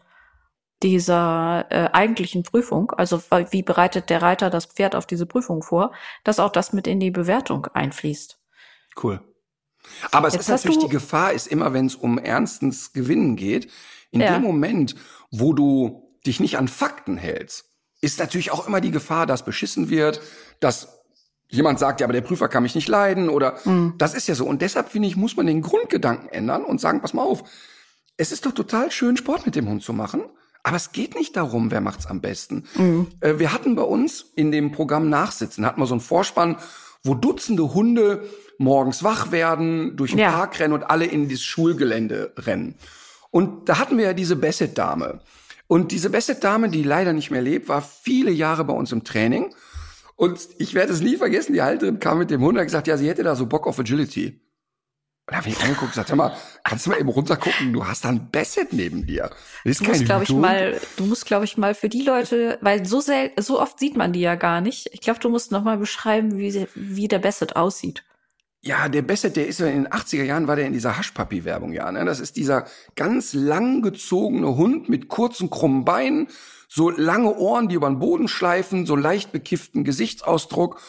[0.83, 3.21] dieser äh, eigentlichen Prüfung, also
[3.51, 6.99] wie bereitet der Reiter das Pferd auf diese Prüfung vor, dass auch das mit in
[6.99, 8.37] die Bewertung einfließt.
[9.01, 9.21] Cool.
[10.11, 13.69] Aber es Jetzt ist natürlich die Gefahr, ist immer, wenn es um ernstens Gewinnen geht,
[14.11, 14.33] in Ja.
[14.33, 14.95] dem Moment,
[15.31, 17.65] wo du dich nicht an Fakten hältst,
[18.01, 20.21] ist natürlich auch immer die Gefahr, dass beschissen wird,
[20.59, 20.99] dass
[21.49, 23.93] jemand sagt, ja, aber der Prüfer kann mich nicht leiden oder Mhm.
[23.97, 24.45] das ist ja so.
[24.45, 27.43] Und deshalb finde ich, muss man den Grundgedanken ändern und sagen, pass mal auf,
[28.17, 30.23] es ist doch total schön, Sport mit dem Hund zu machen.
[30.63, 32.63] Aber es geht nicht darum, wer macht's am besten.
[32.75, 33.07] Mhm.
[33.19, 36.57] Äh, Wir hatten bei uns in dem Programm Nachsitzen, hatten wir so einen Vorspann,
[37.03, 38.23] wo Dutzende Hunde
[38.57, 40.31] morgens wach werden, durch den Ja.
[40.31, 42.75] Park rennen und alle in dieses Schulgelände rennen.
[43.29, 45.19] Und da hatten wir ja diese Bassett-Dame.
[45.67, 49.53] Und diese Bassett-Dame, die leider nicht mehr lebt, war viele Jahre bei uns im Training.
[50.15, 52.87] Und ich werde es nie vergessen, die Halterin kam mit dem Hund und hat gesagt,
[52.87, 54.39] ja, sie hätte da so Bock auf Agility.
[55.25, 57.87] Und da habe ich angeguckt und gesagt, hör mal, kannst du mal eben runtergucken, du
[57.87, 59.29] hast da ein Bassett neben dir.
[59.63, 62.57] Das ist Du musst, glaube ich, mal, du musst, glaube ich, mal für die Leute,
[62.59, 64.89] weil so sel so oft sieht man die ja gar nicht.
[64.91, 68.03] Ich glaube, du musst noch mal beschreiben, wie, wie der Bassett aussieht.
[68.65, 71.71] Ja, der Bassett, der ist ja in den 80er Jahren, war der in dieser Haschpapi-Werbung,
[71.71, 71.89] ja.
[71.89, 72.03] Ne?
[72.03, 72.65] Das ist dieser
[72.95, 76.27] ganz langgezogene Hund mit kurzen, krummen Beinen,
[76.67, 80.81] so lange Ohren, die über den Boden schleifen, so leicht bekifften Gesichtsausdruck.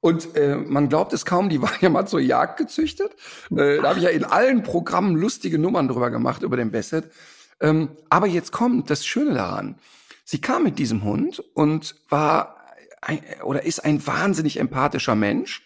[0.00, 3.12] Und äh, man glaubt es kaum, die waren ja mal zur Jagd gezüchtet.
[3.50, 7.10] Äh, da habe ich ja in allen Programmen lustige Nummern drüber gemacht, über den Bassett.
[7.60, 9.76] Ähm, aber jetzt kommt das Schöne daran.
[10.24, 12.56] Sie kam mit diesem Hund und war
[13.00, 15.62] ein, oder ist ein wahnsinnig empathischer Mensch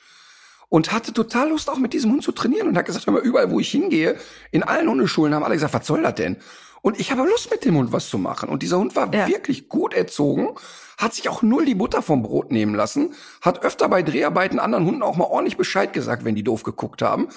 [0.69, 3.23] und hatte total Lust, auch mit diesem Hund zu trainieren und hat gesagt, hör mal,
[3.23, 4.17] überall, wo ich hingehe,
[4.53, 6.37] in allen Hundeschulen haben alle gesagt, was soll das denn?
[6.83, 8.49] Und ich habe Lust, mit dem Hund was zu machen.
[8.49, 9.29] Und dieser Hund war Ja.
[9.29, 10.55] wirklich gut erzogen,
[10.99, 14.87] hat sich auch null die Butter vom Brot nehmen lassen, hat öfter bei Dreharbeiten anderen
[14.87, 17.29] Hunden auch mal ordentlich Bescheid gesagt, wenn die doof geguckt haben.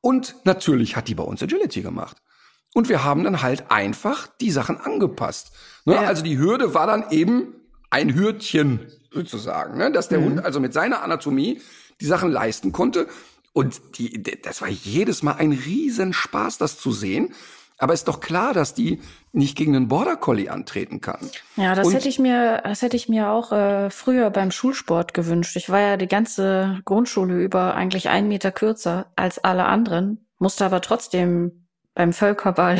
[0.00, 2.16] Und natürlich hat die bei uns Agility gemacht.
[2.74, 5.52] Und wir haben dann halt einfach die Sachen angepasst.
[5.84, 5.94] Ne?
[5.94, 6.02] Ja.
[6.02, 7.54] Also die Hürde war dann eben
[7.90, 9.90] ein Hürdchen sozusagen, ne?
[9.90, 11.60] dass der Hund also mit seiner Anatomie
[12.00, 13.08] die Sachen leisten konnte.
[13.52, 17.34] Und die, das war jedes Mal ein Riesenspaß, das zu sehen.
[17.80, 19.00] Aber ist doch klar, dass die
[19.32, 21.30] nicht gegen einen Border Collie antreten kann.
[21.56, 25.14] Ja, das Und- hätte ich mir, das hätte ich mir auch äh, früher beim Schulsport
[25.14, 25.56] gewünscht.
[25.56, 30.66] Ich war ja die ganze Grundschule über eigentlich einen Meter kürzer als alle anderen, musste
[30.66, 32.78] aber trotzdem beim Völkerball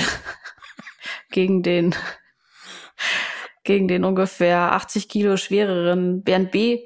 [1.31, 1.95] gegen den
[3.65, 6.81] gegen den ungefähr 80 Kilo schwereren Bernd B.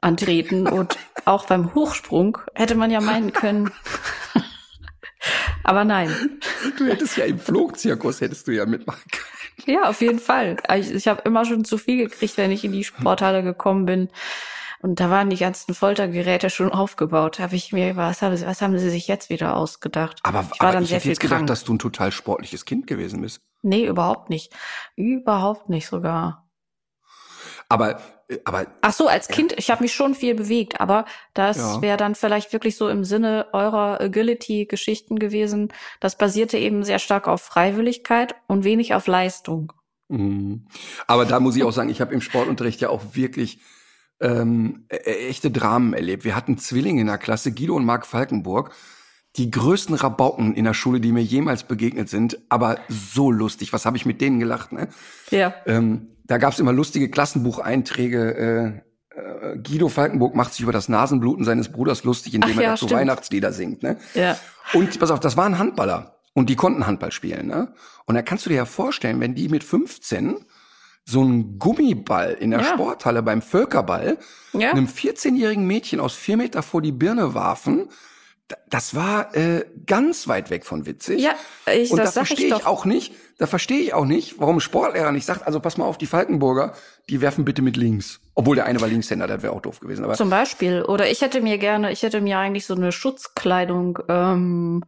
[0.00, 0.96] antreten und
[1.26, 3.70] auch beim Hochsprung hätte man ja meinen können.
[5.64, 6.40] Aber nein.
[6.78, 9.76] Du hättest ja im Flugzirkus hättest du ja mitmachen können.
[9.76, 10.56] Ja, auf jeden Fall.
[10.74, 14.08] Ich, ich habe immer schon zu viel gekriegt, wenn ich in die Sporthalle gekommen bin.
[14.82, 17.38] Und da waren die ganzen Foltergeräte schon aufgebaut.
[17.38, 20.18] Habe ich mir, was haben, sie, was haben sie sich jetzt wieder ausgedacht?
[20.22, 21.48] Aber, ich war aber dann ich sehr hätte viel jetzt gedacht, krank.
[21.48, 23.42] dass du ein total sportliches Kind gewesen bist.
[23.60, 24.54] nee, überhaupt nicht.
[24.96, 26.48] Überhaupt nicht sogar.
[27.68, 28.00] Aber,
[28.44, 31.04] aber Ach so, als Kind, ich habe mich schon viel bewegt, aber
[31.34, 31.82] das Ja.
[31.82, 35.72] wäre dann vielleicht wirklich so im Sinne eurer Agility-Geschichten gewesen.
[36.00, 39.72] Das basierte eben sehr stark auf Freiwilligkeit und wenig auf Leistung.
[40.08, 40.66] Mhm.
[41.06, 43.60] Aber da muss ich auch sagen, ich habe im Sportunterricht ja auch wirklich
[44.20, 46.24] ähm, e- echte Dramen erlebt.
[46.24, 48.72] Wir hatten Zwillinge in der Klasse, Guido und Marc Falkenburg.
[49.36, 53.72] Die größten Rabauken in der Schule, die mir jemals begegnet sind, aber so lustig.
[53.72, 54.72] Was habe ich mit denen gelacht?
[54.72, 54.88] Ne?
[55.30, 55.54] Ja.
[55.66, 58.82] Ähm, da gab's immer lustige Klassenbucheinträge.
[59.14, 62.62] Äh, äh, Guido Falkenburg macht sich über das Nasenbluten seines Bruders lustig, indem Ach er
[62.62, 63.00] ja, dazu stimmt.
[63.00, 63.82] Weihnachtslieder singt.
[63.82, 63.98] Ne?
[64.14, 64.36] Ja.
[64.74, 66.16] Und pass auf, das waren Handballer.
[66.32, 67.48] Und die konnten Handball spielen.
[67.48, 67.72] Ne?
[68.06, 70.36] Und da kannst du dir ja vorstellen, wenn die mit 15
[71.04, 72.66] so einen Gummiball in der Ja.
[72.66, 74.18] Sporthalle beim Völkerball
[74.52, 74.70] Ja.
[74.70, 77.88] einem 14-jährigen Mädchen aus vier Meter vor die Birne warfen,
[78.68, 81.20] das war äh, ganz weit weg von witzig.
[81.20, 81.32] Ja,
[81.72, 84.38] ich, Und da das sag verstehe ich ich, auch nicht, da verstehe ich auch nicht,
[84.38, 86.74] warum Sportlehrer nicht sagt, also pass mal auf, die Falkenburger,
[87.08, 88.20] die werfen bitte mit links.
[88.34, 90.04] Obwohl der eine war Linkshänder, das wäre auch doof gewesen.
[90.04, 90.82] Aber Zum Beispiel.
[90.82, 94.82] Oder ich hätte mir gerne, ich hätte mir eigentlich so eine Schutzkleidung ähm,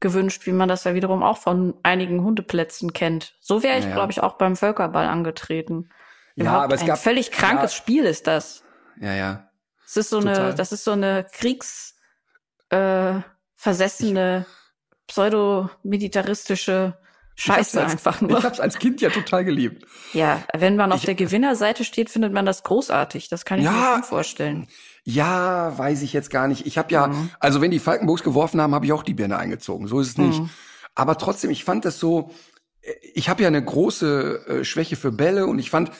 [0.00, 3.34] gewünscht, wie man das ja wiederum auch von einigen Hundeplätzen kennt.
[3.40, 3.96] So wäre ich, Ja, ja.
[3.96, 5.88] glaube ich, auch beim Völkerball angetreten.
[6.36, 7.76] Ja, Überhaupt aber es ein gab- völlig krankes ja.
[7.78, 8.62] Spiel ist das.
[9.00, 9.48] ja, ja.
[9.86, 10.40] Es ist so Total.
[10.46, 11.93] eine, das ist so eine Kriegs
[12.74, 13.22] äh,
[13.54, 14.46] versessene
[15.06, 16.96] pseudo-militaristische
[17.36, 18.38] Scheiße Ich hab's einfach als, nur.
[18.38, 19.84] Ich hab's als Kind ja total geliebt.
[20.12, 23.28] Ja, wenn man auf Ich- der Gewinnerseite steht, findet man das großartig.
[23.28, 23.72] Das kann ich Ja.
[23.72, 24.68] mir schon vorstellen.
[25.02, 26.64] Ja, weiß ich jetzt gar nicht.
[26.64, 27.30] Ich habe ja, Mhm.
[27.40, 29.88] also wenn die Falkenburgs geworfen haben, habe ich auch die Birne eingezogen.
[29.88, 30.38] So ist es nicht.
[30.40, 30.50] Mhm.
[30.94, 32.30] Aber trotzdem, ich fand das so,
[32.82, 35.90] äh, ich habe ja eine große äh, Schwäche für Bälle und ich fand,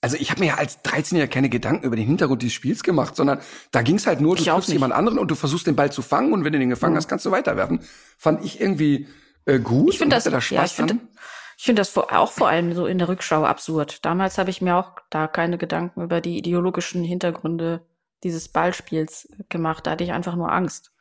[0.00, 3.16] also ich habe mir ja als 13-Jähriger keine Gedanken über den Hintergrund dieses Spiels gemacht,
[3.16, 3.40] sondern
[3.72, 6.02] da ging es halt nur, du triffst jemand anderen und du versuchst den Ball zu
[6.02, 6.98] fangen und wenn du den gefangen mhm.
[6.98, 7.80] hast, kannst du weiterwerfen.
[8.16, 9.08] Fand ich irgendwie
[9.44, 9.92] äh, gut.
[9.92, 10.98] Ich finde das, da ja, ich finde
[11.56, 14.04] ich finde das vor, auch vor allem so in der Rückschau absurd.
[14.04, 17.84] Damals habe ich mir auch da keine Gedanken über die ideologischen Hintergründe
[18.22, 19.84] dieses Ballspiels gemacht.
[19.84, 20.92] Da hatte ich einfach nur Angst.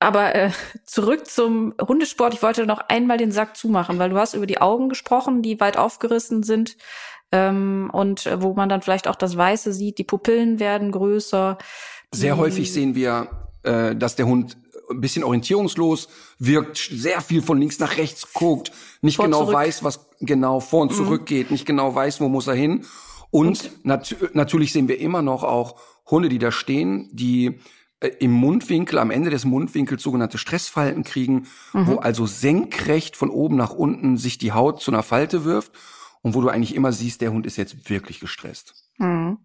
[0.00, 0.50] Aber äh,
[0.84, 2.34] zurück zum Hundesport.
[2.34, 5.60] Ich wollte noch einmal den Sack zumachen, weil du hast über die Augen gesprochen, die
[5.60, 6.76] weit aufgerissen sind
[7.32, 9.98] ähm, und äh, wo man dann vielleicht auch das Weiße sieht.
[9.98, 11.58] Die Pupillen werden größer.
[12.12, 13.28] Sehr häufig sehen wir,
[13.62, 14.58] äh, dass der Hund
[14.90, 16.08] ein bisschen orientierungslos
[16.38, 20.82] wirkt, sehr viel von links nach rechts guckt, nicht vor genau weiß, was genau vor
[20.82, 20.96] und mhm.
[20.96, 22.84] zurück geht, nicht genau weiß, wo muss er hin.
[23.30, 23.84] Und, und?
[23.84, 25.76] Nat natürlich sehen wir immer noch auch
[26.10, 27.60] Hunde, die da stehen, die
[28.00, 31.86] äh, im Mundwinkel, am Ende des Mundwinkels sogenannte Stressfalten kriegen, mhm.
[31.86, 35.72] wo also senkrecht von oben nach unten sich die Haut zu einer Falte wirft
[36.22, 38.74] und wo du eigentlich immer siehst, der Hund ist jetzt wirklich gestresst.
[38.98, 39.38] Mhm.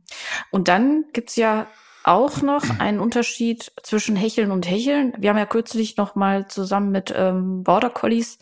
[0.52, 1.68] Und dann gibt's ja
[2.04, 5.14] auch noch einen Unterschied zwischen Hecheln und Hecheln.
[5.18, 8.38] Wir haben ja kürzlich noch mal zusammen mit ähm, Border Collies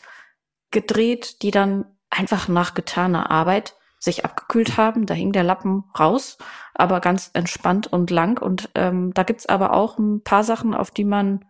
[0.72, 5.06] gedreht, die dann einfach nach getaner Arbeit sich abgekühlt haben.
[5.06, 6.38] Da hing der Lappen raus,
[6.74, 8.42] aber ganz entspannt und lang.
[8.42, 11.46] Und ähm, da gibt's aber auch ein paar Sachen, auf die man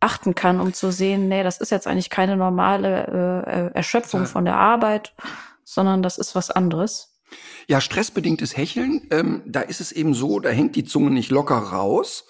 [0.00, 3.06] achten kann, um zu sehen, nee, das ist jetzt eigentlich keine normale
[3.46, 5.14] äh, Erschöpfung von der Arbeit,
[5.64, 7.20] sondern das ist was anderes.
[7.66, 11.56] Ja, stressbedingtes Hecheln, ähm, da ist es eben so, da hängt die Zunge nicht locker
[11.56, 12.24] raus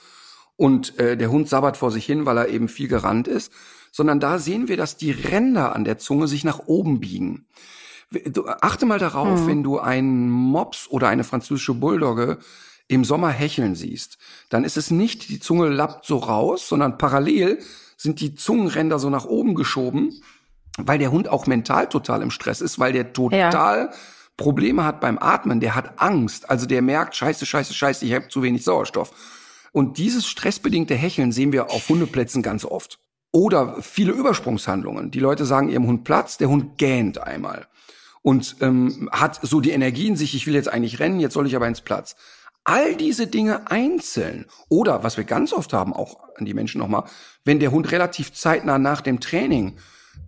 [0.57, 3.53] und äh, der Hund sabbert vor sich hin, weil er eben viel gerannt ist,
[3.91, 7.47] sondern da sehen wir, dass die Ränder an der Zunge sich nach oben biegen.
[8.11, 9.47] Du, achte mal darauf, hm.
[9.47, 12.39] wenn du einen Mops oder eine französische Bulldogge
[12.89, 14.19] im Sommer hecheln siehst,
[14.51, 17.59] dann ist es nicht, die Zunge lappt so raus, sondern parallel
[17.97, 20.21] sind die Zungenränder so nach oben geschoben,
[20.79, 23.91] weil der Hund auch mental total im Stress ist, weil der total ja
[24.37, 26.51] Probleme hat beim Atmen, der hat Angst.
[26.51, 29.13] Also der merkt, scheiße, scheiße, scheiße, ich habe zu wenig Sauerstoff.
[29.73, 32.99] Und dieses stressbedingte Hecheln sehen wir auf Hundeplätzen ganz oft.
[33.31, 35.11] Oder viele Übersprungshandlungen.
[35.11, 37.67] Die Leute sagen ihrem Hund Platz, der Hund gähnt einmal
[38.21, 41.47] und ähm, hat so die Energie in sich, ich will jetzt eigentlich rennen, jetzt soll
[41.47, 42.15] ich aber ins Platz.
[42.65, 44.47] All diese Dinge einzeln.
[44.69, 47.05] Oder was wir ganz oft haben, auch an die Menschen nochmal,
[47.45, 49.79] wenn der Hund relativ zeitnah nach dem Training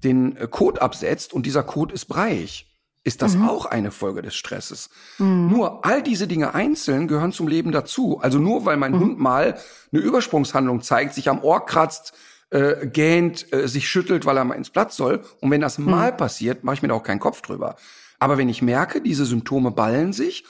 [0.02, 2.70] den äh, Kot absetzt und dieser Kot ist breich
[3.04, 3.48] ist das mhm.
[3.48, 4.88] auch eine Folge des Stresses.
[5.18, 5.48] Mhm.
[5.50, 8.18] Nur all diese Dinge einzeln gehören zum Leben dazu.
[8.20, 9.00] Also nur weil mein mhm.
[9.00, 9.58] Hund mal
[9.92, 12.14] eine Übersprungshandlung zeigt, sich am Ohr kratzt,
[12.48, 15.22] äh, gähnt, äh, sich schüttelt, weil er mal ins Platz soll.
[15.40, 15.90] Und wenn das mhm.
[15.90, 17.76] mal passiert, mache ich mir da auch keinen Kopf drüber.
[18.18, 20.44] Aber wenn ich merke, diese Symptome ballen sich,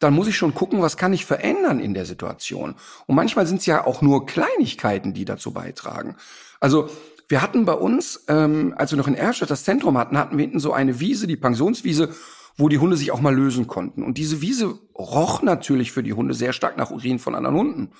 [0.00, 2.74] dann muss ich schon gucken, was kann ich verändern in der Situation.
[3.06, 6.16] Und manchmal sind es ja auch nur Kleinigkeiten, die dazu beitragen.
[6.58, 6.88] Also
[7.30, 10.42] wir hatten bei uns, ähm, als wir noch in Erstadt das Zentrum hatten, hatten wir
[10.42, 12.10] hinten so eine Wiese, die Pensionswiese,
[12.56, 14.02] wo die Hunde sich auch mal lösen konnten.
[14.02, 17.92] Und diese Wiese roch natürlich für die Hunde sehr stark nach Urin von anderen Hunden.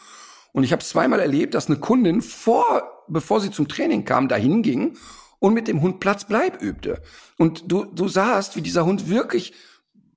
[0.52, 4.62] Und ich habe zweimal erlebt, dass eine Kundin vor, bevor sie zum Training kam, dahin
[4.62, 4.96] ging
[5.38, 7.00] und mit dem Hund Platzbleib übte.
[7.38, 9.54] Und du, du sahst, wie dieser Hund wirklich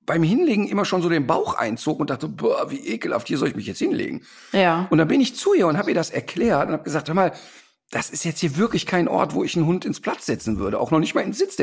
[0.06, 3.48] beim Hinlegen immer schon so den Bauch einzog und dachte, boah, wie ekelhaft, hier soll
[3.48, 4.22] ich mich jetzt hinlegen.
[4.52, 4.88] Ja.
[4.90, 7.14] Und dann bin ich zu ihr und habe ihr das erklärt und habe gesagt, hör
[7.14, 7.32] mal,
[7.94, 10.80] das ist jetzt hier wirklich kein Ort, wo ich einen Hund ins Platz setzen würde,
[10.80, 11.56] auch noch nicht mal ins Sitz.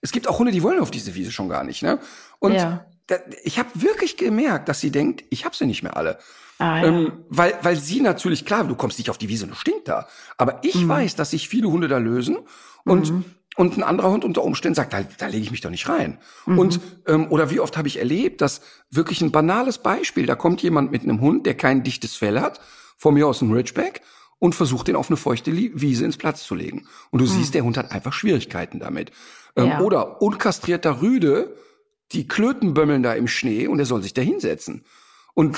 [0.00, 1.98] Es gibt auch Hunde, die wollen auf diese Wiese schon gar nicht, ne?
[2.38, 2.86] Und ja.
[3.06, 6.18] da, ich habe wirklich gemerkt, dass sie denkt, ich habe sie nicht mehr alle.
[6.58, 6.84] Ah, ja.
[6.84, 9.86] ähm, weil, weil sie natürlich, klar, du kommst nicht auf die Wiese und du stinkt
[9.88, 10.08] da.
[10.38, 10.88] Aber ich mhm.
[10.88, 12.38] weiß, dass sich viele Hunde da lösen
[12.84, 13.24] und mhm.
[13.56, 16.18] Und ein anderer Hund unter Umständen sagt, da, da lege ich mich doch nicht rein.
[16.44, 16.58] Mhm.
[16.58, 20.60] Und ähm, oder wie oft habe ich erlebt, dass wirklich ein banales Beispiel, da kommt
[20.62, 22.60] jemand mit einem Hund, der kein dichtes Fell hat,
[22.96, 24.02] von mir aus ein Ridgeback,
[24.38, 26.86] und versucht den auf eine feuchte Wiese ins Platz zu legen.
[27.10, 27.32] Und du hm.
[27.32, 29.10] siehst, der Hund hat einfach Schwierigkeiten damit.
[29.56, 29.80] Ähm, ja.
[29.80, 31.56] Oder unkastrierter Rüde,
[32.12, 34.84] die Klöten bömmeln da im Schnee und er soll sich da hinsetzen.
[35.34, 35.56] Und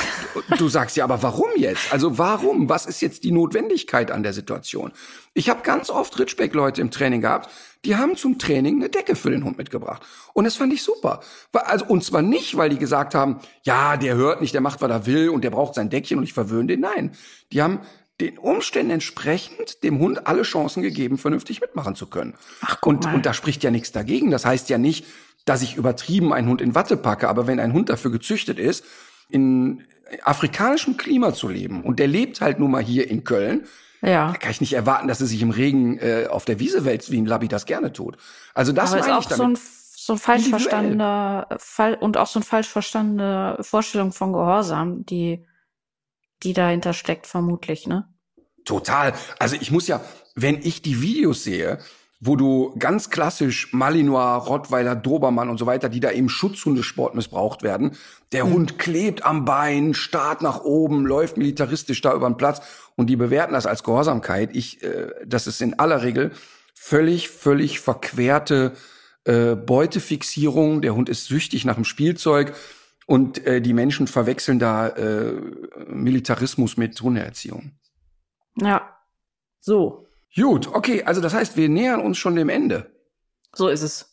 [0.58, 1.92] du sagst ja, aber warum jetzt?
[1.92, 2.68] Also warum?
[2.68, 4.92] Was ist jetzt die Notwendigkeit an der Situation?
[5.34, 7.50] Ich habe ganz oft Ritschbeck-Leute im Training gehabt,
[7.84, 10.02] die haben zum Training eine Decke für den Hund mitgebracht.
[10.32, 11.20] Und das fand ich super.
[11.52, 14.90] Also, und zwar nicht, weil die gesagt haben, ja, der hört nicht, der macht, was
[14.90, 16.80] er will und der braucht sein Deckchen und ich verwöhne den.
[16.80, 17.12] Nein,
[17.52, 17.80] die haben
[18.20, 22.34] den Umständen entsprechend dem Hund alle Chancen gegeben, vernünftig mitmachen zu können.
[22.62, 23.14] Ach, und, mal.
[23.14, 24.30] und da spricht ja nichts dagegen.
[24.30, 25.04] Das heißt ja nicht,
[25.44, 28.84] dass ich übertrieben einen Hund in Watte packe, aber wenn ein Hund dafür gezüchtet ist,
[29.28, 29.84] in
[30.22, 33.66] afrikanischem Klima zu leben und der lebt halt nun mal hier in Köln,
[34.02, 34.30] ja.
[34.32, 37.10] da kann ich nicht erwarten, dass er sich im Regen äh, auf der Wiese wälzt,
[37.10, 38.16] wie ein Labby das gerne tut.
[38.54, 42.44] Also das ist auch so ein, so ein falsch verstandener Fall und auch so ein
[42.44, 45.44] falsch verstandene Vorstellung von Gehorsam, die
[46.42, 48.08] die dahinter steckt, vermutlich, ne?
[48.64, 49.14] Total.
[49.38, 50.00] Also ich muss ja,
[50.34, 51.78] wenn ich die Videos sehe,
[52.20, 57.62] wo du ganz klassisch Malinois, Rottweiler, Dobermann und so weiter, die da im Schutzhundesport missbraucht
[57.62, 57.92] werden.
[58.32, 58.52] Der mhm.
[58.52, 62.62] Hund klebt am Bein, starrt nach oben, läuft militaristisch da über den Platz
[62.96, 64.56] und die bewerten das als Gehorsamkeit.
[64.56, 66.32] Ich, äh, das ist in aller Regel
[66.74, 68.72] völlig, völlig verquerte
[69.24, 70.80] äh, Beutefixierung.
[70.80, 72.54] Der Hund ist süchtig nach dem Spielzeug
[73.06, 75.32] und äh, die Menschen verwechseln da äh,
[75.86, 77.72] Militarismus mit Hundeerziehung.
[78.56, 78.96] Ja,
[79.60, 80.06] so.
[80.34, 82.92] Gut, okay, also das heißt, wir nähern uns schon dem Ende.
[83.54, 84.12] So ist es.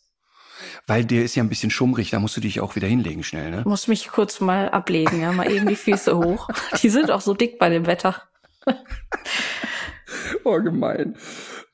[0.86, 3.50] Weil der ist ja ein bisschen schummrig, da musst du dich auch wieder hinlegen schnell,
[3.50, 3.62] ne?
[3.66, 6.48] Muss mich kurz mal ablegen, ja, mal eben die Füße hoch.
[6.82, 8.22] Die sind auch so dick bei dem Wetter.
[10.44, 11.16] oh, gemein.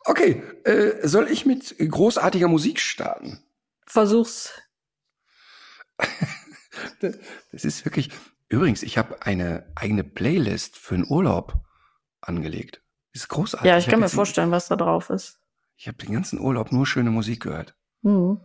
[0.04, 3.42] Okay, äh, soll ich mit großartiger Musik starten?
[3.86, 4.52] Versuch's.
[7.00, 7.18] das,
[7.52, 8.10] das ist wirklich.
[8.48, 11.54] Übrigens, ich habe eine eigene Playlist für den Urlaub
[12.20, 12.82] angelegt.
[13.12, 13.68] Ist großartig.
[13.68, 15.38] Ja, ich, ich kann mir vorstellen, was da drauf ist.
[15.76, 17.74] Ich habe den ganzen Urlaub nur schöne Musik gehört.
[18.02, 18.40] Mhm.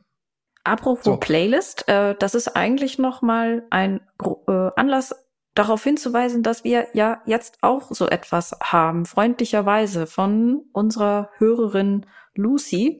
[0.63, 1.17] Apropos so.
[1.17, 4.01] Playlist, äh, das ist eigentlich noch mal ein
[4.47, 5.13] äh, Anlass
[5.53, 12.99] darauf hinzuweisen, dass wir ja jetzt auch so etwas haben, freundlicherweise von unserer Hörerin Lucy.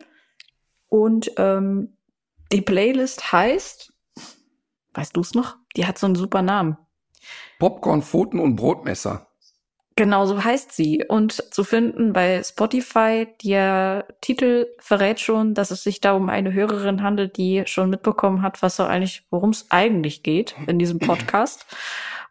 [0.88, 1.98] Und ähm,
[2.52, 3.94] die Playlist heißt,
[4.96, 5.58] weißt du es noch?
[5.76, 6.78] Die hat so einen super Namen.
[7.60, 9.28] Popcorn, Pfoten und Brotmesser.
[9.98, 11.06] Genau so heißt sie.
[11.08, 16.52] Und zu finden bei Spotify, der Titel verrät schon, dass es sich da um eine
[16.52, 21.00] Hörerin handelt, die schon mitbekommen hat, was so eigentlich, worum es eigentlich geht in diesem
[21.00, 21.66] Podcast.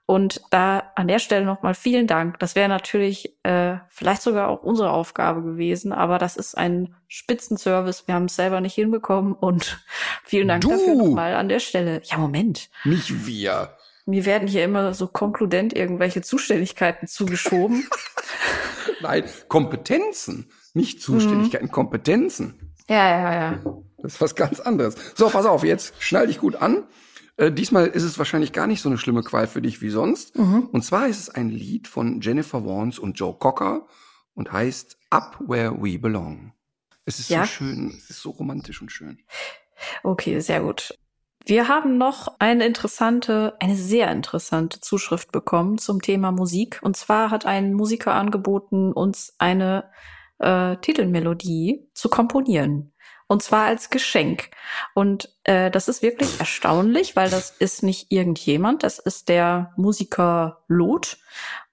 [0.07, 2.39] Und da an der Stelle nochmal vielen Dank.
[2.39, 8.07] Das wäre natürlich äh, vielleicht sogar auch unsere Aufgabe gewesen, aber das ist ein Spitzenservice.
[8.07, 9.83] Wir haben es selber nicht hinbekommen und
[10.25, 10.71] vielen Dank du.
[10.71, 12.03] dafür nochmal an der Stelle.
[12.05, 12.69] Ja, Moment.
[12.85, 13.77] Nicht wir.
[14.05, 17.89] Mir werden hier immer so konkludent irgendwelche Zuständigkeiten zugeschoben.
[19.01, 21.73] Nein, Kompetenzen, nicht Zuständigkeiten, mhm.
[21.73, 22.75] Kompetenzen.
[22.89, 23.59] Ja, ja, ja.
[24.03, 24.97] Das ist was ganz anderes.
[25.15, 26.85] So, pass auf, jetzt schnall dich gut an.
[27.37, 30.39] Äh, diesmal ist es wahrscheinlich gar nicht so eine schlimme Qual für dich wie sonst.
[30.39, 30.69] Mhm.
[30.73, 33.87] Und zwar ist es ein Lied von Jennifer Warnes und Joe Cocker
[34.35, 36.53] und heißt Up Where We Belong.
[37.05, 37.43] Es ist ja.
[37.43, 39.19] so schön, es ist so romantisch und schön.
[40.03, 40.95] Okay, sehr gut.
[41.47, 46.81] Wir haben noch eine interessante, eine sehr interessante Zuschrift bekommen zum Thema Musik.
[46.83, 49.91] Und zwar hat ein Musiker angeboten, uns eine
[50.39, 52.94] äh, Titelmelodie zu komponieren.
[53.35, 54.51] Und zwar als Geschenk.
[54.95, 60.63] Und äh, das ist wirklich erstaunlich, weil das ist nicht irgendjemand, das ist der Musiker
[60.69, 61.17] Lot.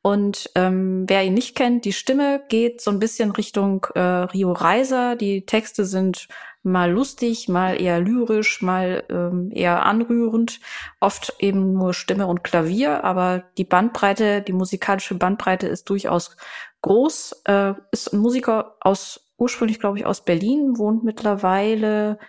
[0.02, 4.54] Und ähm, wer ihn nicht kennt, die Stimme geht so ein bisschen Richtung äh, Rio
[4.54, 5.16] Reiser.
[5.16, 6.30] Die Texte sind
[6.64, 10.62] mal lustig, mal eher lyrisch, mal ähm, eher anrührend.
[11.00, 16.36] Oft eben nur Stimme und Klavier, aber die Bandbreite, die musikalische Bandbreite ist durchaus
[16.82, 17.44] groß.
[17.46, 22.20] Äh, ist ein Musiker aus ursprünglich, glaube ich, aus Berlin, wohnt mittlerweile,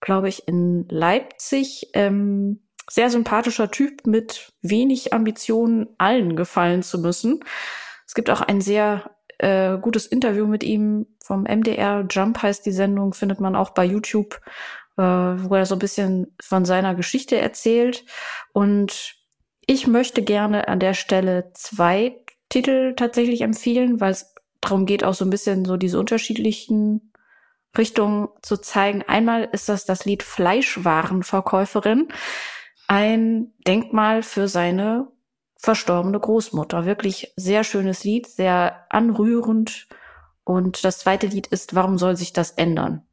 [0.00, 1.90] glaube ich, in Leipzig.
[1.92, 7.40] Ähm, sehr sympathischer Typ mit wenig Ambitionen, allen gefallen zu müssen.
[8.06, 12.06] Es gibt auch ein sehr äh, gutes Interview mit ihm vom MDR.
[12.10, 14.40] Jump heißt die Sendung, findet man auch bei YouTube,
[14.96, 18.04] äh, wo er so ein bisschen von seiner Geschichte erzählt.
[18.52, 19.14] Und
[19.66, 22.16] ich möchte gerne an der Stelle zwei
[22.48, 24.31] Titel tatsächlich empfehlen, weil es
[24.62, 27.12] darum geht, auch so ein bisschen so diese unterschiedlichen
[27.76, 29.02] Richtungen zu zeigen.
[29.02, 32.08] Einmal ist das das Lied Fleischwarenverkäuferin,
[32.88, 35.08] ein Denkmal für seine
[35.56, 36.86] verstorbene Großmutter.
[36.86, 39.88] Wirklich sehr schönes Lied, sehr anrührend.
[40.44, 43.06] Und das zweite Lied ist Warum soll sich das ändern?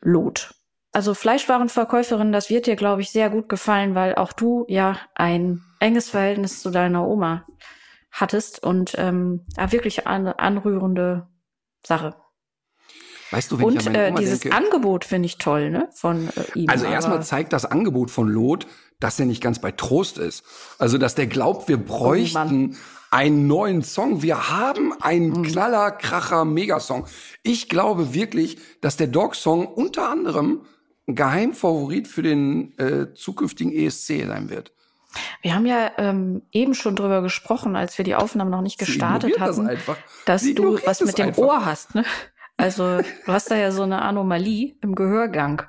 [0.00, 0.54] Lot.
[0.92, 5.62] Also Fleischwarenverkäuferin, das wird dir, glaube ich, sehr gut gefallen, weil auch du ja ein
[5.80, 7.44] enges Verhältnis zu deiner Oma
[8.16, 11.28] hattest und ähm, wirklich eine anrührende
[11.84, 12.16] Sache.
[13.30, 15.88] Weißt du, wenn und ich an äh, dieses denke, Angebot finde ich toll, ne?
[15.92, 16.70] Von äh, ihm.
[16.70, 18.66] Also erstmal zeigt das Angebot von Lot,
[19.00, 20.44] dass er nicht ganz bei Trost ist.
[20.78, 22.76] Also dass der glaubt, wir bräuchten oh
[23.10, 24.22] einen neuen Song.
[24.22, 25.42] Wir haben einen mhm.
[25.42, 27.06] Knaller, Kracher, Megasong.
[27.42, 30.62] Ich glaube wirklich, dass der Dog-Song unter anderem
[31.08, 34.72] ein Geheimfavorit für den äh, zukünftigen ESC sein wird.
[35.42, 39.38] Wir haben ja ähm, eben schon drüber gesprochen, als wir die Aufnahme noch nicht gestartet
[39.40, 41.42] hatten, das dass Sie du was mit dem einfach.
[41.42, 41.94] Ohr hast.
[41.94, 42.04] Ne?
[42.56, 45.62] Also du hast da ja so eine Anomalie im Gehörgang.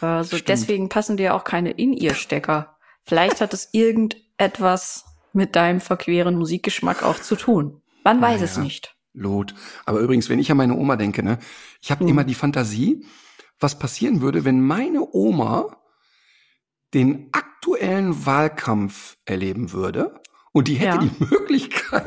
[0.00, 0.48] Also Stimmt.
[0.48, 2.76] deswegen passen dir auch keine In-Ear-Stecker.
[3.04, 7.82] Vielleicht hat es irgendetwas mit deinem verqueren Musikgeschmack auch zu tun.
[8.04, 8.94] Man weiß ja, es nicht.
[9.12, 9.54] Lot.
[9.84, 11.38] Aber übrigens, wenn ich an meine Oma denke, ne,
[11.80, 12.08] ich habe hm.
[12.08, 13.04] immer die Fantasie,
[13.58, 15.77] was passieren würde, wenn meine Oma
[16.94, 20.20] den aktuellen Wahlkampf erleben würde
[20.52, 21.10] Und die hätte Ja.
[21.10, 22.06] die Möglichkeit,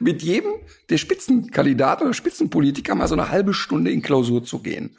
[0.00, 0.52] mit jedem
[0.90, 4.96] der Spitzenkandidaten oder Spitzenpolitiker mal so eine halbe Stunde in Klausur zu gehen.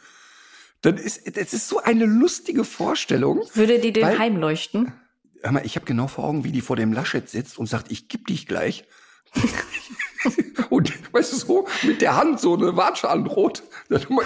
[0.81, 3.41] Das ist, das ist so eine lustige Vorstellung.
[3.53, 4.93] Würde die dem Weil- heimleuchten?
[5.41, 7.91] Hör mal, ich habe genau vor Augen, wie die vor dem Laschet sitzt und sagt,
[7.91, 8.85] ich geb dich gleich.
[10.69, 13.63] Und weißt du so, mit der Hand so eine Watsche androht.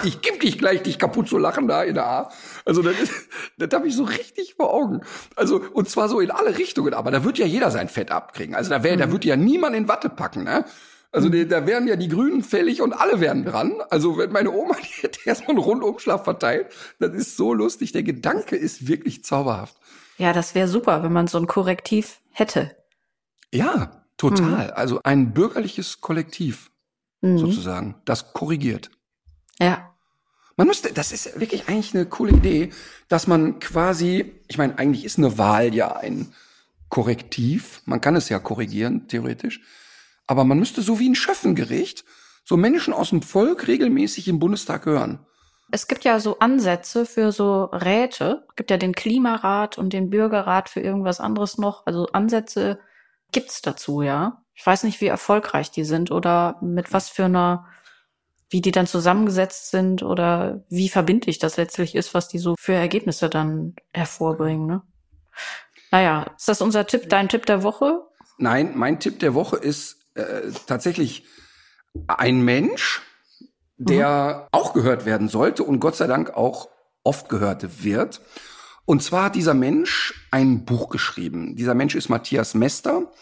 [0.04, 2.32] Ich geb dich gleich, dich kaputt zu lachen da in der A.
[2.64, 3.12] Also das, ist,
[3.58, 5.02] das habe ich so richtig vor Augen.
[5.36, 6.94] Also und zwar so in alle Richtungen.
[6.94, 8.54] Aber da wird ja jeder sein Fett abkriegen.
[8.54, 10.44] Also da, wär, da wird ja niemand in Watte packen.
[10.44, 10.64] Ne?
[11.10, 13.82] Also die, da wären ja die Grünen fällig und alle wären dran.
[13.90, 16.68] Also wenn meine Oma, die hätte erstmal einen Rundumschlag verteilt.
[16.98, 17.92] Das ist so lustig.
[17.92, 19.76] Der Gedanke ist wirklich zauberhaft.
[20.18, 22.76] Ja, das wäre super, wenn man so ein Korrektiv hätte.
[23.52, 24.70] Ja, total.
[24.72, 26.70] Also ein bürgerliches Kollektiv
[27.20, 27.38] Mhm.
[27.38, 28.90] sozusagen, das korrigiert.
[29.58, 29.94] Ja.
[30.56, 32.70] Man müsste, das ist wirklich eigentlich eine coole Idee,
[33.08, 36.32] dass man quasi, ich meine, eigentlich ist eine Wahl ja ein
[36.88, 37.82] Korrektiv.
[37.84, 39.60] Man kann es ja korrigieren, theoretisch.
[40.26, 42.04] Aber man müsste so wie ein Schöffengericht
[42.44, 45.18] so Menschen aus dem Volk regelmäßig im Bundestag hören.
[45.70, 48.46] Es gibt ja so Ansätze für so Räte.
[48.48, 51.84] Es gibt ja den Klimarat und den Bürgerrat für irgendwas anderes noch.
[51.84, 52.80] Also Ansätze
[53.32, 54.42] gibt's dazu, ja.
[54.54, 57.66] Ich weiß nicht, wie erfolgreich die sind oder mit was für einer,
[58.50, 62.74] wie die dann zusammengesetzt sind oder wie verbindlich das letztlich ist, was die so für
[62.74, 64.82] Ergebnisse dann hervorbringen, ne?
[65.90, 68.02] Naja, ist das unser Tipp, dein Tipp der Woche?
[68.36, 71.24] Nein, mein Tipp der Woche ist äh, tatsächlich
[72.06, 73.00] ein Mensch,
[73.78, 76.68] der auch gehört werden sollte und Gott sei Dank auch
[77.04, 78.20] oft gehört wird.
[78.88, 81.56] Und zwar hat dieser Mensch ein Buch geschrieben.
[81.56, 83.12] Dieser Mensch ist Matthias Mester.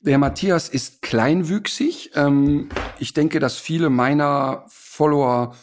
[0.00, 2.10] Der Matthias ist kleinwüchsig.
[2.16, 5.54] Ähm, ich denke, dass viele meiner Follower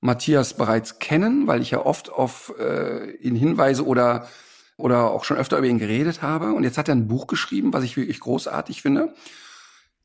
[0.00, 4.28] Matthias bereits kennen, weil ich ja oft auf äh, ihn hinweise oder
[4.76, 6.52] oder auch schon öfter über ihn geredet habe.
[6.52, 9.12] Und jetzt hat er ein Buch geschrieben, was ich wirklich großartig finde.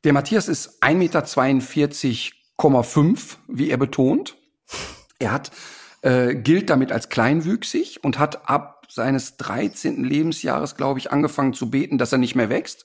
[0.02, 4.36] Der Matthias ist 1,42,5 Meter, wie er betont.
[5.20, 5.52] Er hat,
[6.04, 10.04] äh, gilt damit als kleinwüchsig und hat ab seines 13.
[10.04, 12.84] Lebensjahres, glaube ich, angefangen zu beten, dass er nicht mehr wächst,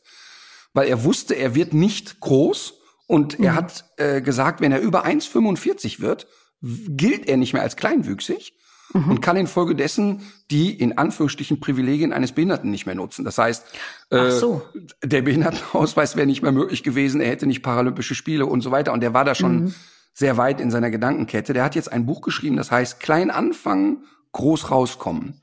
[0.73, 2.75] weil er wusste, er wird nicht groß.
[3.07, 6.27] Und er hat äh, gesagt, wenn er über 1,45 wird,
[6.61, 8.53] gilt er nicht mehr als kleinwüchsig
[8.93, 13.25] und kann infolgedessen die in Anführungsstrichen Privilegien eines Behinderten nicht mehr nutzen.
[13.25, 13.65] Das heißt,
[14.11, 14.61] äh, so.
[15.03, 18.93] der Behindertenausweis wäre nicht mehr möglich gewesen, er hätte nicht Paralympische Spiele und so weiter.
[18.93, 19.73] Und der war da schon
[20.19, 21.53] sehr weit in seiner Gedankenkette.
[21.53, 24.03] Der hat jetzt ein Buch geschrieben, das heißt Klein anfangen,
[24.33, 25.41] groß rauskommen.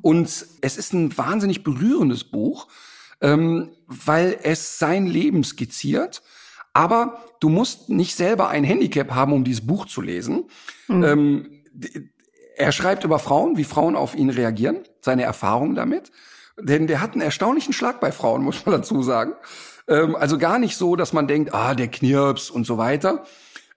[0.00, 0.26] Und
[0.62, 2.68] es ist ein wahnsinnig berührendes Buch,
[3.20, 6.22] ähm, weil es sein Leben skizziert.
[6.72, 10.44] Aber du musst nicht selber ein Handicap haben, um dieses Buch zu lesen.
[10.88, 12.08] Ähm, d-
[12.56, 16.10] er schreibt über Frauen, wie Frauen auf ihn reagieren, seine Erfahrungen damit.
[16.58, 19.34] Denn der hat einen erstaunlichen Schlag bei Frauen, muss man dazu sagen.
[19.88, 23.24] Ähm, also gar nicht so, dass man denkt, ah, der Knirps und so weiter.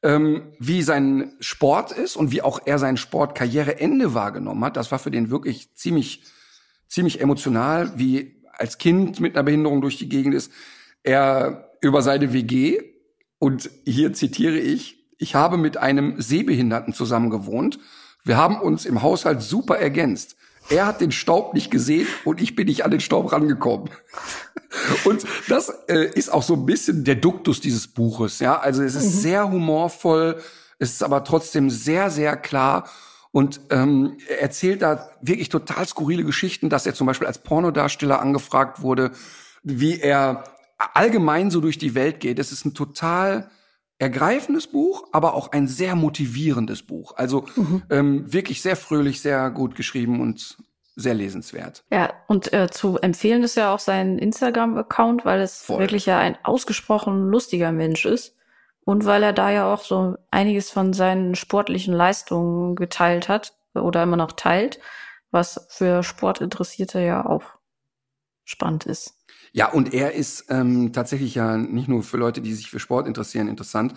[0.02, 5.00] Ähm, wie sein Sport ist und wie auch er sein Sportkarriereende wahrgenommen hat, das war
[5.00, 6.24] für den wirklich ziemlich,
[6.88, 10.52] ziemlich emotional, wie als Kind mit einer Behinderung durch die Gegend ist.
[11.04, 12.80] Er über seine WG
[13.40, 17.80] und hier zitiere ich, ich habe mit einem Sehbehinderten zusammen gewohnt.
[18.24, 20.38] Wir haben uns im Haushalt super ergänzt.
[20.70, 23.90] Er hat den Staub nicht gesehen und ich bin nicht an den Staub rangekommen.
[25.04, 28.40] Und das äh, ist auch so ein bisschen der Duktus dieses Buches.
[28.40, 30.40] Ja, also es ist sehr humorvoll,
[30.78, 32.88] es ist aber trotzdem sehr, sehr klar.
[33.32, 38.22] Und ähm, er erzählt da wirklich total skurrile Geschichten, dass er zum Beispiel als Pornodarsteller
[38.22, 39.12] angefragt wurde,
[39.64, 40.44] wie er
[40.78, 42.40] allgemein so durch die Welt geht.
[42.40, 43.50] Es ist ein total
[44.00, 47.14] ergreifendes Buch, aber auch ein sehr motivierendes Buch.
[47.18, 47.46] Also
[47.90, 50.58] ähm, wirklich sehr fröhlich, sehr gut geschrieben und
[50.96, 51.84] sehr lesenswert.
[51.92, 55.80] Ja, und äh, zu empfehlen ist ja auch sein Instagram-Account, weil es Voll.
[55.80, 58.36] wirklich ja ein ausgesprochen lustiger Mensch ist.
[58.86, 64.02] Und weil er da ja auch so einiges von seinen sportlichen Leistungen geteilt hat oder
[64.02, 64.80] immer noch teilt,
[65.30, 67.44] was für Sportinteressierte ja auch
[68.46, 69.19] spannend ist.
[69.52, 73.08] Ja, und er ist ähm, tatsächlich ja nicht nur für Leute, die sich für Sport
[73.08, 73.94] interessieren, interessant.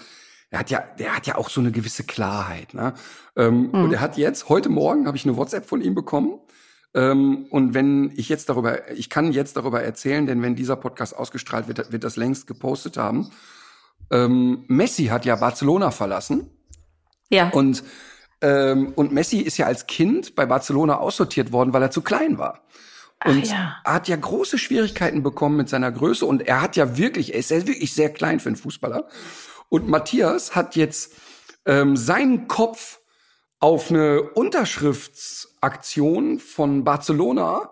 [0.51, 2.75] Er hat ja, der hat ja auch so eine gewisse Klarheit.
[2.75, 2.95] Ne?
[3.37, 6.39] Ähm, Und er hat jetzt, heute Morgen habe ich eine WhatsApp von ihm bekommen.
[6.95, 11.17] Ähm, und wenn ich jetzt darüber, ich kann jetzt darüber erzählen, denn wenn dieser Podcast
[11.17, 13.31] ausgestrahlt wird, wird das längst gepostet haben.
[14.11, 16.51] Ähm, Messi hat ja Barcelona verlassen.
[17.31, 17.83] Ja, Und,
[18.43, 22.37] ähm, und Messi ist ja als Kind bei Barcelona aussortiert worden, weil er zu klein
[22.37, 22.61] war.
[23.25, 23.77] Und ja.
[23.85, 27.41] er hat ja große Schwierigkeiten bekommen mit seiner Größe und er hat ja wirklich, er
[27.41, 29.09] ist ja wirklich sehr klein für einen Fußballer.
[29.69, 31.15] Und Matthias hat jetzt
[31.67, 33.01] ähm, seinen Kopf
[33.59, 37.71] auf eine Unterschriftsaktion von Barcelona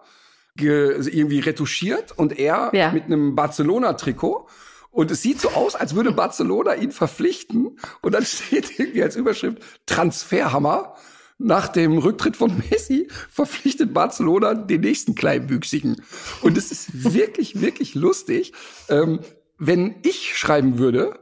[0.57, 2.93] irgendwie retuschiert und er Ja.
[2.93, 4.47] mit einem Barcelona-Trikot.
[4.91, 7.79] Und es sieht so aus, als würde Barcelona ihn verpflichten.
[8.03, 10.97] Und dann steht irgendwie als Überschrift Transferhammer.
[11.43, 15.97] Nach dem Rücktritt von Messi verpflichtet Barcelona den nächsten Kleinwüchsigen.
[16.43, 18.53] Und es ist wirklich, wirklich lustig.
[18.91, 19.21] Ähm,
[19.59, 21.19] wenn ich schreiben würde,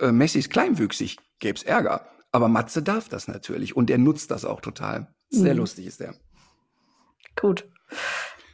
[0.00, 2.06] äh, Messi ist kleinwüchsig, gäb's Ärger.
[2.32, 5.14] Aber Matze darf das natürlich und er nutzt das auch total.
[5.28, 5.60] Sehr Mhm.
[5.60, 6.14] lustig ist der.
[7.38, 7.66] Gut.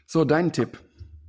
[0.06, 0.78] So, dein Tipp.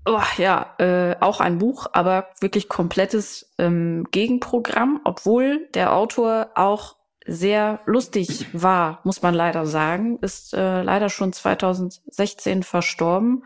[0.05, 6.97] Oh, ja, äh, auch ein Buch, aber wirklich komplettes ähm, Gegenprogramm, obwohl der Autor auch
[7.25, 13.45] sehr lustig war, muss man leider sagen, ist äh, leider schon 2016 verstorben.